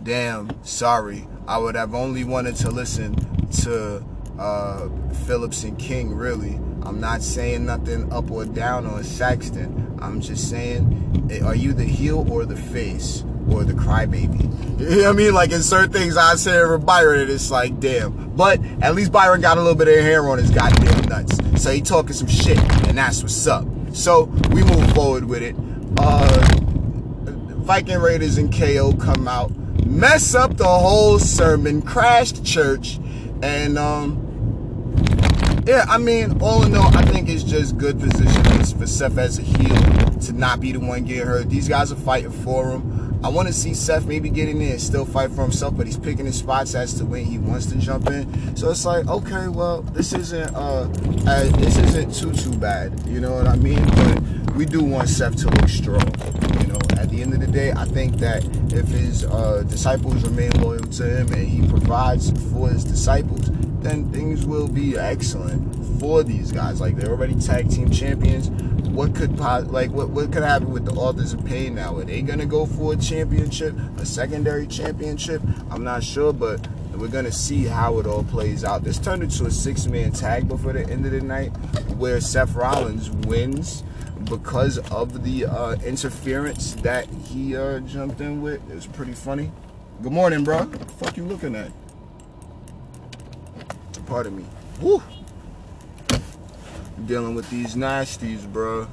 damn, 0.03 0.49
sorry. 0.63 1.27
I 1.47 1.57
would 1.57 1.75
have 1.75 1.93
only 1.93 2.23
wanted 2.23 2.55
to 2.57 2.71
listen 2.71 3.15
to 3.63 4.03
uh, 4.37 4.89
Phillips 5.25 5.63
and 5.63 5.77
King, 5.77 6.13
really. 6.13 6.55
I'm 6.83 6.99
not 6.99 7.21
saying 7.21 7.65
nothing 7.65 8.11
up 8.11 8.31
or 8.31 8.45
down 8.45 8.85
on 8.85 9.03
Saxton. 9.03 9.97
I'm 10.01 10.21
just 10.21 10.49
saying, 10.49 11.27
eh, 11.29 11.43
are 11.43 11.55
you 11.55 11.73
the 11.73 11.83
heel 11.83 12.25
or 12.31 12.45
the 12.45 12.55
face 12.55 13.23
or 13.51 13.63
the 13.63 13.73
crybaby? 13.73 14.79
You 14.79 14.89
know 14.89 14.97
what 14.97 15.09
I 15.09 15.11
mean? 15.13 15.33
Like 15.33 15.51
in 15.51 15.61
certain 15.61 15.91
things 15.91 16.17
I 16.17 16.35
say 16.35 16.57
over 16.57 16.77
Byron, 16.77 17.29
it's 17.29 17.51
like, 17.51 17.79
damn. 17.79 18.29
But 18.35 18.61
at 18.81 18.95
least 18.95 19.11
Byron 19.11 19.41
got 19.41 19.57
a 19.57 19.61
little 19.61 19.75
bit 19.77 19.87
of 19.87 19.95
hair 19.95 20.27
on 20.29 20.37
his 20.37 20.51
goddamn 20.51 21.05
nuts. 21.09 21.37
So 21.61 21.71
he 21.71 21.81
talking 21.81 22.13
some 22.13 22.27
shit, 22.27 22.59
and 22.87 22.97
that's 22.97 23.21
what's 23.21 23.47
up. 23.47 23.67
So 23.93 24.25
we 24.51 24.63
move 24.63 24.91
forward 24.93 25.25
with 25.25 25.41
it. 25.41 25.55
Uh, 25.97 26.55
Viking 27.63 27.99
Raiders 27.99 28.37
and 28.37 28.53
KO 28.53 28.93
come 28.93 29.27
out 29.27 29.51
mess 29.89 30.35
up 30.35 30.55
the 30.57 30.67
whole 30.67 31.19
sermon, 31.19 31.81
crash 31.81 32.31
the 32.31 32.43
church, 32.43 32.99
and 33.41 33.77
um, 33.77 34.25
yeah, 35.65 35.85
I 35.89 35.97
mean, 35.97 36.41
all 36.41 36.65
in 36.65 36.75
all, 36.75 36.95
I 36.95 37.03
think 37.03 37.27
it's 37.29 37.43
just 37.43 37.77
good 37.77 37.99
positioning 37.99 38.77
for 38.77 38.87
Seth 38.87 39.17
as 39.17 39.39
a 39.39 39.41
heel 39.41 39.75
to 40.21 40.33
not 40.33 40.59
be 40.59 40.71
the 40.71 40.79
one 40.79 41.05
getting 41.05 41.25
hurt. 41.25 41.49
These 41.49 41.67
guys 41.67 41.91
are 41.91 41.95
fighting 41.95 42.31
for 42.31 42.71
him. 42.71 43.08
I 43.21 43.27
want 43.27 43.47
to 43.47 43.53
see 43.53 43.73
Seth 43.73 44.05
maybe 44.05 44.29
get 44.29 44.47
in 44.47 44.59
there 44.59 44.71
and 44.71 44.81
still 44.81 45.05
fight 45.05 45.31
for 45.31 45.41
himself, 45.41 45.75
but 45.75 45.85
he's 45.85 45.97
picking 45.97 46.25
his 46.25 46.39
spots 46.39 46.73
as 46.73 46.93
to 46.95 47.05
when 47.05 47.25
he 47.25 47.37
wants 47.37 47.65
to 47.67 47.77
jump 47.77 48.07
in. 48.07 48.55
So 48.55 48.71
it's 48.71 48.85
like, 48.85 49.07
okay, 49.07 49.49
well, 49.49 49.81
this 49.81 50.13
isn't 50.13 50.55
uh, 50.55 50.89
uh 51.27 51.43
this 51.57 51.77
isn't 51.77 52.15
too 52.15 52.31
too 52.31 52.57
bad. 52.57 52.97
You 53.07 53.19
know 53.19 53.33
what 53.33 53.47
I 53.47 53.57
mean? 53.57 53.83
But 53.85 54.55
we 54.55 54.65
do 54.65 54.81
want 54.81 55.09
Seth 55.09 55.35
to 55.37 55.49
look 55.49 55.67
strong. 55.67 56.07
You 56.61 56.67
know, 56.67 56.79
at 56.97 57.09
the 57.09 57.21
end 57.21 57.33
of 57.33 57.41
the 57.41 57.47
day, 57.47 57.73
I 57.73 57.83
think 57.85 58.15
that 58.17 58.45
if 58.73 58.87
his 58.87 59.25
uh, 59.25 59.63
disciples 59.67 60.23
remain 60.23 60.51
loyal 60.61 60.83
to 60.83 61.03
him 61.03 61.33
and 61.33 61.45
he 61.45 61.67
provides 61.67 62.31
for 62.51 62.69
his 62.69 62.85
disciples, 62.85 63.49
then 63.81 64.11
things 64.13 64.45
will 64.45 64.67
be 64.67 64.97
excellent 64.97 65.99
for 65.99 66.23
these 66.23 66.53
guys. 66.53 66.79
Like 66.79 66.95
they're 66.95 67.11
already 67.11 67.35
tag 67.35 67.69
team 67.69 67.89
champions. 67.89 68.49
What 68.99 69.15
could 69.15 69.39
like 69.39 69.91
what 69.91 70.09
what 70.09 70.29
could 70.33 70.43
happen 70.43 70.71
with 70.71 70.83
the 70.83 70.91
Authors 70.91 71.31
of 71.31 71.45
Pain 71.45 71.75
now? 71.75 71.95
Are 71.95 72.03
they 72.03 72.21
gonna 72.21 72.45
go 72.45 72.65
for 72.65 72.91
a 72.91 72.97
championship, 72.97 73.73
a 73.97 74.05
secondary 74.05 74.67
championship? 74.67 75.41
I'm 75.71 75.85
not 75.85 76.03
sure, 76.03 76.33
but 76.33 76.67
we're 76.97 77.07
gonna 77.07 77.31
see 77.31 77.63
how 77.63 77.99
it 77.99 78.05
all 78.05 78.25
plays 78.25 78.65
out. 78.65 78.83
This 78.83 78.99
turned 78.99 79.23
into 79.23 79.45
a 79.45 79.51
six-man 79.51 80.11
tag 80.11 80.49
before 80.49 80.73
the 80.73 80.85
end 80.85 81.05
of 81.05 81.13
the 81.13 81.21
night, 81.21 81.51
where 81.95 82.19
Seth 82.19 82.53
Rollins 82.55 83.09
wins 83.25 83.85
because 84.25 84.79
of 84.91 85.23
the 85.23 85.45
uh, 85.45 85.75
interference 85.85 86.73
that 86.81 87.07
he 87.07 87.55
uh, 87.55 87.79
jumped 87.79 88.19
in 88.19 88.41
with. 88.41 88.69
It 88.69 88.75
was 88.75 88.85
pretty 88.85 89.13
funny. 89.13 89.49
Good 90.03 90.11
morning, 90.11 90.43
bro. 90.43 90.57
What 90.57 90.71
the 90.77 91.05
fuck 91.05 91.15
you 91.15 91.23
looking 91.23 91.55
at? 91.55 91.71
Pardon 94.07 94.35
me. 94.35 94.45
Woo! 94.81 95.01
Dealing 97.05 97.33
with 97.33 97.49
these 97.49 97.75
nasties, 97.75 98.51
bro. 98.51 98.87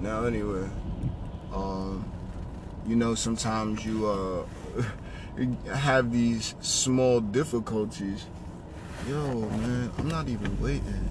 Now, 0.00 0.24
anyway, 0.24 0.68
um, 1.52 2.04
you 2.86 2.96
know, 2.96 3.14
sometimes 3.14 3.84
you 3.84 4.06
uh, 4.06 4.46
have 5.74 6.12
these 6.12 6.54
small 6.60 7.20
difficulties. 7.20 8.26
Yo, 9.08 9.40
man, 9.40 9.90
I'm 9.98 10.08
not 10.08 10.28
even 10.28 10.60
waiting. 10.60 11.10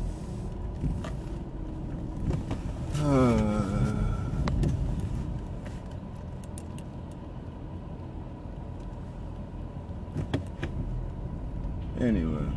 anyway, 12.00 12.48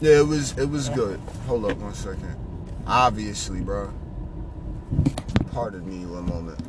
yeah, 0.00 0.18
it 0.18 0.26
was 0.26 0.56
it 0.58 0.68
was 0.68 0.88
good. 0.90 1.20
Hold 1.46 1.70
up 1.70 1.78
one 1.78 1.94
second. 1.94 2.36
Obviously, 2.86 3.60
bro. 3.60 3.92
Pardon 5.52 5.88
me 5.88 6.04
one 6.06 6.26
moment. 6.26 6.60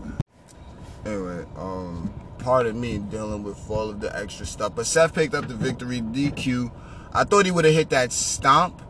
Anyway, 1.06 1.46
um, 1.58 2.13
pardon 2.40 2.80
me 2.80 2.98
dealing 2.98 3.44
with 3.44 3.70
all 3.70 3.90
of 3.90 4.00
the 4.00 4.16
extra 4.18 4.46
stuff. 4.46 4.74
But 4.76 4.86
Seth 4.86 5.13
picked 5.13 5.34
up 5.34 5.48
the 5.48 5.54
victory 5.54 6.02
DQ. 6.02 6.72
I 7.13 7.24
thought 7.24 7.46
he 7.46 7.52
would 7.52 7.66
have 7.66 7.74
hit 7.74 7.90
that 7.90 8.12
stomp 8.12 8.82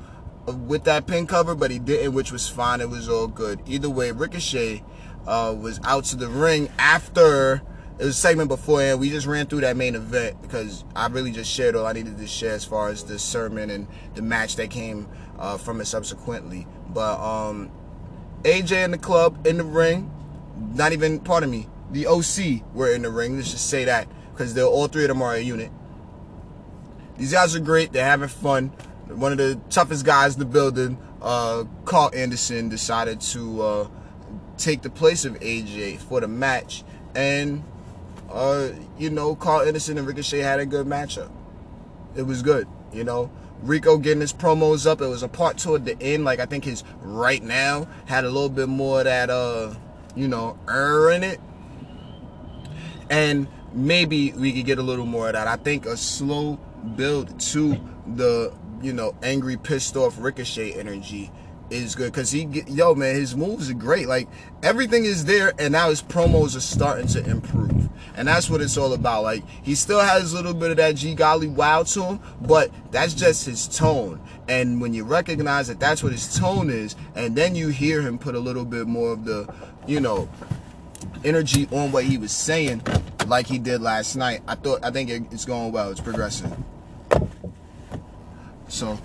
with 0.45 0.85
that 0.85 1.07
pin 1.07 1.27
cover, 1.27 1.55
but 1.55 1.71
he 1.71 1.79
didn't, 1.79 2.13
which 2.13 2.31
was 2.31 2.47
fine. 2.47 2.81
It 2.81 2.89
was 2.89 3.09
all 3.09 3.27
good. 3.27 3.61
Either 3.65 3.89
way, 3.89 4.11
Ricochet 4.11 4.83
uh, 5.25 5.55
was 5.59 5.79
out 5.83 6.05
to 6.05 6.15
the 6.15 6.27
ring 6.27 6.69
after 6.79 7.61
it 7.99 8.05
was 8.05 8.15
a 8.15 8.19
segment 8.19 8.49
beforehand. 8.49 8.99
We 8.99 9.09
just 9.09 9.25
ran 9.25 9.47
through 9.47 9.61
that 9.61 9.75
main 9.75 9.95
event 9.95 10.39
because 10.41 10.83
I 10.95 11.07
really 11.07 11.31
just 11.31 11.51
shared 11.51 11.75
all 11.75 11.85
I 11.85 11.93
needed 11.93 12.17
to 12.17 12.27
share 12.27 12.53
as 12.53 12.63
far 12.63 12.89
as 12.89 13.03
the 13.03 13.17
sermon 13.17 13.71
and 13.71 13.87
the 14.13 14.21
match 14.21 14.55
that 14.57 14.69
came 14.69 15.07
uh, 15.39 15.57
from 15.57 15.81
it 15.81 15.85
subsequently. 15.85 16.67
But 16.89 17.19
um, 17.19 17.71
AJ 18.43 18.85
in 18.85 18.91
the 18.91 18.99
club 18.99 19.47
in 19.47 19.57
the 19.57 19.63
ring, 19.63 20.11
not 20.75 20.93
even 20.93 21.19
pardon 21.19 21.49
me, 21.49 21.67
the 21.91 22.05
OC 22.05 22.61
were 22.75 22.93
in 22.93 23.01
the 23.01 23.09
ring. 23.09 23.37
Let's 23.37 23.51
just 23.51 23.69
say 23.69 23.85
that 23.85 24.07
because 24.31 24.53
they're 24.53 24.65
all 24.65 24.87
three 24.87 25.03
of 25.03 25.09
them 25.09 25.21
are 25.23 25.33
a 25.33 25.39
unit. 25.39 25.71
These 27.17 27.33
guys 27.33 27.55
are 27.55 27.59
great. 27.59 27.93
They're 27.93 28.05
having 28.05 28.29
fun. 28.29 28.67
One 29.07 29.31
of 29.31 29.39
the 29.39 29.59
toughest 29.71 30.05
guys 30.05 30.35
in 30.35 30.39
the 30.39 30.45
building, 30.45 30.99
uh, 31.21 31.63
Karl 31.85 32.11
Anderson, 32.13 32.69
decided 32.69 33.21
to 33.21 33.61
uh, 33.63 33.87
take 34.57 34.83
the 34.83 34.91
place 34.91 35.25
of 35.25 35.33
AJ 35.39 35.99
for 35.99 36.21
the 36.21 36.27
match, 36.27 36.83
and 37.15 37.63
uh, 38.37 38.71
you 38.97 39.09
know, 39.09 39.35
Karl 39.35 39.67
Anderson 39.67 39.97
and 39.97 40.07
Ricochet 40.07 40.39
had 40.39 40.59
a 40.59 40.65
good 40.65 40.87
matchup. 40.87 41.31
It 42.15 42.23
was 42.23 42.41
good, 42.41 42.67
you 42.93 43.03
know. 43.03 43.31
Rico 43.63 43.97
getting 43.97 44.21
his 44.21 44.33
promos 44.33 44.85
up. 44.85 45.01
It 45.01 45.07
was 45.07 45.23
a 45.23 45.27
part 45.27 45.57
toward 45.57 45.85
the 45.85 45.99
end. 46.01 46.23
Like 46.23 46.39
I 46.39 46.45
think 46.45 46.63
his 46.63 46.83
right 47.01 47.41
now 47.41 47.87
had 48.05 48.23
a 48.23 48.29
little 48.29 48.49
bit 48.49 48.69
more 48.69 48.99
of 48.99 49.05
that 49.05 49.31
uh, 49.31 49.73
you 50.15 50.27
know, 50.27 50.57
er 50.67 51.11
in 51.11 51.23
it. 51.23 51.39
And 53.09 53.47
maybe 53.73 54.33
we 54.33 54.51
could 54.51 54.65
get 54.65 54.79
a 54.79 54.83
little 54.83 55.05
more 55.05 55.27
of 55.27 55.33
that. 55.33 55.47
I 55.47 55.55
think 55.55 55.85
a 55.85 55.95
slow 55.95 56.59
build 56.95 57.39
to 57.39 57.79
the, 58.15 58.53
you 58.81 58.93
know, 58.93 59.15
angry, 59.23 59.57
pissed 59.57 59.95
off 59.95 60.19
Ricochet 60.19 60.73
energy 60.73 61.31
is 61.69 61.95
good 61.95 62.13
because 62.13 62.31
he 62.31 62.43
yo 62.67 62.95
man 62.95 63.13
his 63.13 63.35
moves 63.35 63.69
are 63.69 63.73
great 63.73 64.07
like 64.07 64.29
everything 64.63 65.03
is 65.03 65.25
there 65.25 65.51
and 65.59 65.73
now 65.73 65.89
his 65.89 66.01
promos 66.01 66.55
are 66.55 66.61
starting 66.61 67.05
to 67.05 67.21
improve 67.29 67.76
and 68.15 68.27
that's 68.27 68.49
what 68.49 68.61
it's 68.61 68.77
all 68.77 68.93
about. 68.93 69.23
Like 69.23 69.43
he 69.63 69.75
still 69.75 69.99
has 69.99 70.33
a 70.33 70.35
little 70.35 70.53
bit 70.53 70.71
of 70.71 70.77
that 70.77 70.95
g 70.95 71.13
golly 71.15 71.47
wow 71.47 71.83
to 71.83 72.03
him 72.03 72.19
but 72.41 72.71
that's 72.91 73.13
just 73.13 73.45
his 73.45 73.67
tone. 73.67 74.19
And 74.47 74.79
when 74.79 74.93
you 74.93 75.03
recognize 75.03 75.67
that 75.67 75.79
that's 75.79 76.03
what 76.03 76.11
his 76.11 76.37
tone 76.37 76.69
is 76.69 76.95
and 77.15 77.35
then 77.35 77.55
you 77.55 77.69
hear 77.69 78.01
him 78.01 78.17
put 78.17 78.35
a 78.35 78.39
little 78.39 78.65
bit 78.65 78.87
more 78.87 79.11
of 79.11 79.25
the 79.25 79.51
you 79.85 79.99
know 79.99 80.29
energy 81.23 81.67
on 81.71 81.91
what 81.91 82.03
he 82.03 82.17
was 82.17 82.31
saying 82.31 82.81
like 83.25 83.47
he 83.47 83.57
did 83.57 83.81
last 83.81 84.15
night 84.15 84.41
i 84.47 84.55
thought 84.55 84.83
i 84.83 84.91
think 84.91 85.09
it's 85.09 85.45
going 85.45 85.71
well. 85.71 85.91
It's 85.91 86.01
progressing. 86.01 86.63
So 88.67 88.99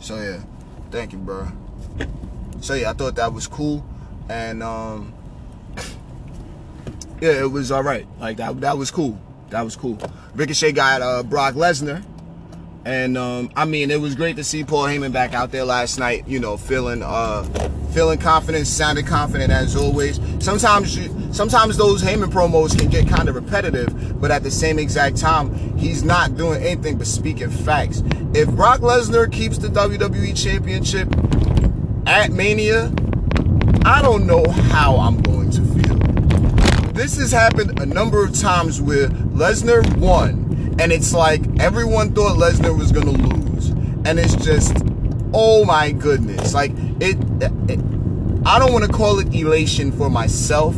so 0.00 0.16
yeah. 0.16 0.40
Thank 0.90 1.12
you, 1.12 1.18
bro. 1.18 1.48
So 2.60 2.74
yeah, 2.74 2.90
I 2.90 2.92
thought 2.94 3.16
that 3.16 3.32
was 3.32 3.46
cool, 3.46 3.84
and 4.28 4.62
um, 4.62 5.12
yeah, 7.20 7.40
it 7.40 7.50
was 7.50 7.70
all 7.70 7.82
right. 7.82 8.06
Like 8.18 8.36
that, 8.38 8.60
that 8.60 8.78
was 8.78 8.90
cool. 8.90 9.20
That 9.50 9.62
was 9.62 9.76
cool. 9.76 9.98
Ricochet 10.34 10.72
got 10.72 11.02
uh, 11.02 11.22
Brock 11.22 11.54
Lesnar, 11.54 12.04
and 12.84 13.16
um, 13.16 13.50
I 13.56 13.64
mean, 13.64 13.90
it 13.90 14.00
was 14.00 14.14
great 14.14 14.36
to 14.36 14.44
see 14.44 14.64
Paul 14.64 14.84
Heyman 14.84 15.12
back 15.12 15.32
out 15.32 15.50
there 15.50 15.64
last 15.64 15.98
night. 15.98 16.28
You 16.28 16.38
know, 16.38 16.56
feeling 16.56 17.02
uh, 17.02 17.44
feeling 17.92 18.18
confident, 18.18 18.66
sounded 18.66 19.06
confident 19.06 19.50
as 19.50 19.74
always. 19.74 20.20
Sometimes, 20.38 20.96
you, 20.96 21.32
sometimes 21.32 21.76
those 21.76 22.02
Heyman 22.02 22.30
promos 22.30 22.78
can 22.78 22.88
get 22.88 23.08
kind 23.08 23.28
of 23.28 23.34
repetitive, 23.34 24.20
but 24.20 24.30
at 24.30 24.42
the 24.42 24.50
same 24.50 24.78
exact 24.78 25.16
time, 25.16 25.76
he's 25.78 26.04
not 26.04 26.36
doing 26.36 26.62
anything 26.62 26.98
but 26.98 27.06
speaking 27.06 27.50
facts. 27.50 28.02
If 28.34 28.50
Brock 28.50 28.80
Lesnar 28.80 29.32
keeps 29.32 29.58
the 29.58 29.68
WWE 29.68 30.40
Championship 30.40 31.08
at 32.06 32.30
Mania, 32.30 32.92
I 33.84 34.02
don't 34.02 34.26
know 34.26 34.48
how 34.48 34.96
I'm 34.96 35.20
going. 35.22 35.37
This 36.98 37.16
has 37.18 37.30
happened 37.30 37.78
a 37.78 37.86
number 37.86 38.24
of 38.24 38.34
times 38.34 38.80
where 38.80 39.06
Lesnar 39.06 39.86
won, 39.98 40.76
and 40.80 40.90
it's 40.90 41.14
like 41.14 41.40
everyone 41.60 42.12
thought 42.12 42.36
Lesnar 42.36 42.76
was 42.76 42.90
to 42.90 43.12
lose, 43.12 43.68
and 44.04 44.18
it's 44.18 44.34
just 44.34 44.76
oh 45.32 45.64
my 45.64 45.92
goodness. 45.92 46.54
Like 46.54 46.72
it, 46.98 47.16
it 47.70 47.78
i 48.44 48.58
don't 48.58 48.72
want 48.72 48.84
to 48.84 48.92
call 48.92 49.20
it 49.20 49.32
elation 49.32 49.92
for 49.92 50.10
myself. 50.10 50.74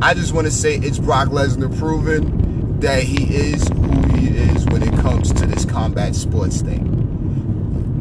I 0.00 0.14
just 0.14 0.34
want 0.34 0.46
to 0.46 0.52
say 0.52 0.76
it's 0.76 1.00
brock 1.00 1.30
lesnar 1.30 1.76
proven 1.80 2.78
that 2.78 3.02
he 3.02 3.34
is 3.34 3.66
who 3.66 4.16
he 4.16 4.28
is 4.28 4.66
when 4.66 4.84
it 4.84 4.94
comes 5.00 5.32
to 5.32 5.46
this 5.46 5.64
combat 5.64 6.14
sports 6.14 6.60
thing 6.60 6.87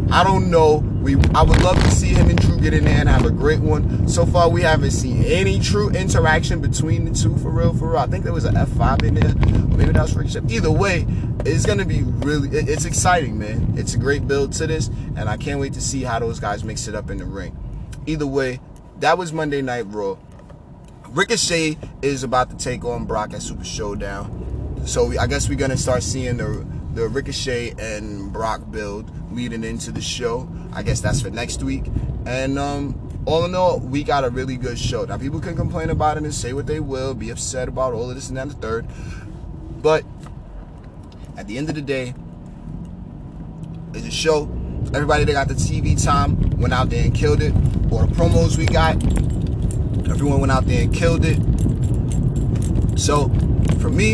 I 0.10 0.24
don't 0.24 0.50
know. 0.50 0.78
We 1.02 1.16
I 1.36 1.44
would 1.44 1.62
love 1.62 1.82
to 1.84 1.92
see 1.92 2.08
him 2.08 2.30
and 2.30 2.40
Drew 2.40 2.58
get 2.58 2.74
in 2.74 2.86
there 2.86 3.00
and 3.00 3.10
have 3.10 3.26
a 3.26 3.32
great 3.32 3.60
one. 3.60 4.08
So 4.08 4.26
far, 4.26 4.50
we 4.50 4.62
haven't 4.62 4.92
seen 4.92 5.24
any 5.26 5.60
true 5.60 5.90
interaction 5.90 6.62
between 6.62 7.06
the 7.06 7.12
two 7.12 7.38
for 7.38 7.50
real. 7.50 7.74
For 7.74 7.90
real, 7.90 8.00
I 8.00 8.08
think 8.08 8.24
there 8.24 8.34
was 8.34 8.46
an 8.46 8.56
F5 8.56 9.04
in 9.04 9.16
there. 9.16 9.36
Maybe 9.78 9.92
that 9.92 10.02
was 10.02 10.16
Ricochet. 10.16 10.42
Either 10.50 10.72
way, 10.72 11.06
it's 11.46 11.66
gonna 11.66 11.86
be 11.86 12.04
really. 12.04 12.50
It's 12.58 12.86
exciting, 12.86 13.38
man. 13.38 13.74
It's 13.78 13.96
a 13.96 13.98
great 13.98 14.28
build 14.28 14.54
to 14.54 14.68
this, 14.68 14.88
and 15.18 15.28
I 15.28 15.36
can't 15.36 15.60
wait 15.60 15.74
to 15.74 15.82
see 15.82 16.04
how 16.04 16.20
those 16.20 16.40
guys 16.40 16.64
mix 16.64 16.88
it 16.88 16.96
up 16.96 17.10
in 17.10 17.18
the 17.18 17.26
ring. 17.26 17.56
Either 18.06 18.28
way, 18.28 18.62
that 19.00 19.18
was 19.18 19.34
Monday 19.34 19.62
Night 19.62 19.86
Raw. 19.90 20.18
Ricochet 21.10 21.78
is 22.02 22.24
about 22.24 22.50
to 22.50 22.58
take 22.58 22.86
on 22.86 23.06
Brock 23.06 23.34
at 23.34 23.42
Super 23.42 23.66
Showdown. 23.66 24.84
So 24.86 25.18
I 25.20 25.28
guess 25.28 25.50
we're 25.50 25.56
gonna 25.56 25.78
start 25.78 26.04
seeing 26.04 26.38
the 26.38 26.66
the 26.94 27.08
Ricochet 27.08 27.76
and 27.78 28.34
Brock 28.34 28.72
build 28.72 29.12
leading 29.38 29.64
into 29.64 29.92
the 29.92 30.02
show. 30.02 30.50
I 30.74 30.82
guess 30.82 31.00
that's 31.00 31.22
for 31.22 31.30
next 31.30 31.62
week. 31.62 31.86
And 32.26 32.58
um, 32.58 33.24
all 33.28 33.46
in 33.46 33.54
all, 33.54 33.80
we 33.80 34.04
got 34.04 34.26
a 34.26 34.32
really 34.32 34.58
good 34.58 34.80
show. 34.80 35.06
Now, 35.06 35.18
people 35.18 35.40
can 35.40 35.56
complain 35.56 35.92
about 35.92 36.18
it 36.18 36.24
and 36.24 36.34
say 36.34 36.54
what 36.54 36.66
they 36.66 36.80
will, 36.80 37.14
be 37.14 37.30
upset 37.30 37.68
about 37.68 37.94
all 37.94 38.10
of 38.10 38.16
this 38.16 38.30
and 38.30 38.38
that 38.38 38.42
and 38.42 38.52
the 38.52 38.56
third. 38.56 38.88
But 39.82 40.04
at 41.38 41.48
the 41.48 41.60
end 41.60 41.70
of 41.70 41.76
the 41.76 41.84
day, 41.84 42.16
it's 43.94 44.08
a 44.08 44.12
show. 44.12 44.50
Everybody 44.94 45.24
that 45.26 45.34
got 45.34 45.48
the 45.48 45.54
TV 45.54 46.04
time 46.04 46.58
went 46.58 46.74
out 46.74 46.90
there 46.90 47.06
and 47.06 47.14
killed 47.14 47.44
it. 47.44 47.54
Or 47.92 48.08
the 48.08 48.16
promos 48.16 48.58
we 48.58 48.66
got, 48.66 48.96
everyone 50.10 50.40
went 50.40 50.52
out 50.52 50.66
there 50.66 50.82
and 50.82 50.94
killed 50.94 51.24
it. 51.24 51.38
So, 53.00 53.30
for 53.80 53.92
me, 53.92 54.14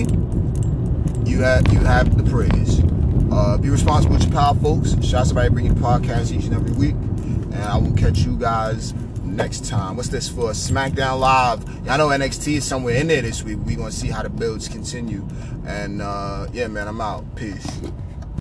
you 1.26 1.42
have 1.42 1.72
you 1.72 1.80
have 1.80 2.18
the 2.18 2.30
praise. 2.30 2.93
Uh, 3.34 3.58
be 3.58 3.68
responsible 3.68 4.14
with 4.14 4.24
your 4.26 4.32
power, 4.32 4.54
folks. 4.54 4.92
Shout 5.04 5.22
out 5.22 5.28
somebody 5.28 5.50
bringing 5.50 5.74
podcasts 5.74 6.32
each 6.32 6.46
and 6.46 6.54
every 6.54 6.72
week. 6.74 6.94
And 6.94 7.56
I 7.56 7.78
will 7.78 7.94
catch 7.94 8.20
you 8.20 8.38
guys 8.38 8.94
next 9.24 9.66
time. 9.66 9.96
What's 9.96 10.10
this 10.10 10.30
for? 10.30 10.52
SmackDown 10.52 11.20
Live. 11.20 11.68
Y'all 11.84 11.98
know 11.98 12.10
NXT 12.10 12.58
is 12.58 12.64
somewhere 12.64 12.96
in 12.96 13.08
there 13.08 13.24
this 13.24 13.42
week. 13.42 13.58
We're 13.64 13.78
going 13.78 13.90
to 13.90 13.96
see 13.96 14.10
how 14.10 14.22
the 14.22 14.30
builds 14.30 14.68
continue. 14.68 15.28
And 15.66 16.04
uh, 16.04 16.46
yeah, 16.54 16.68
man, 16.68 16.88
I'm 16.88 17.02
out. 17.02 17.36
Peace. 17.36 17.66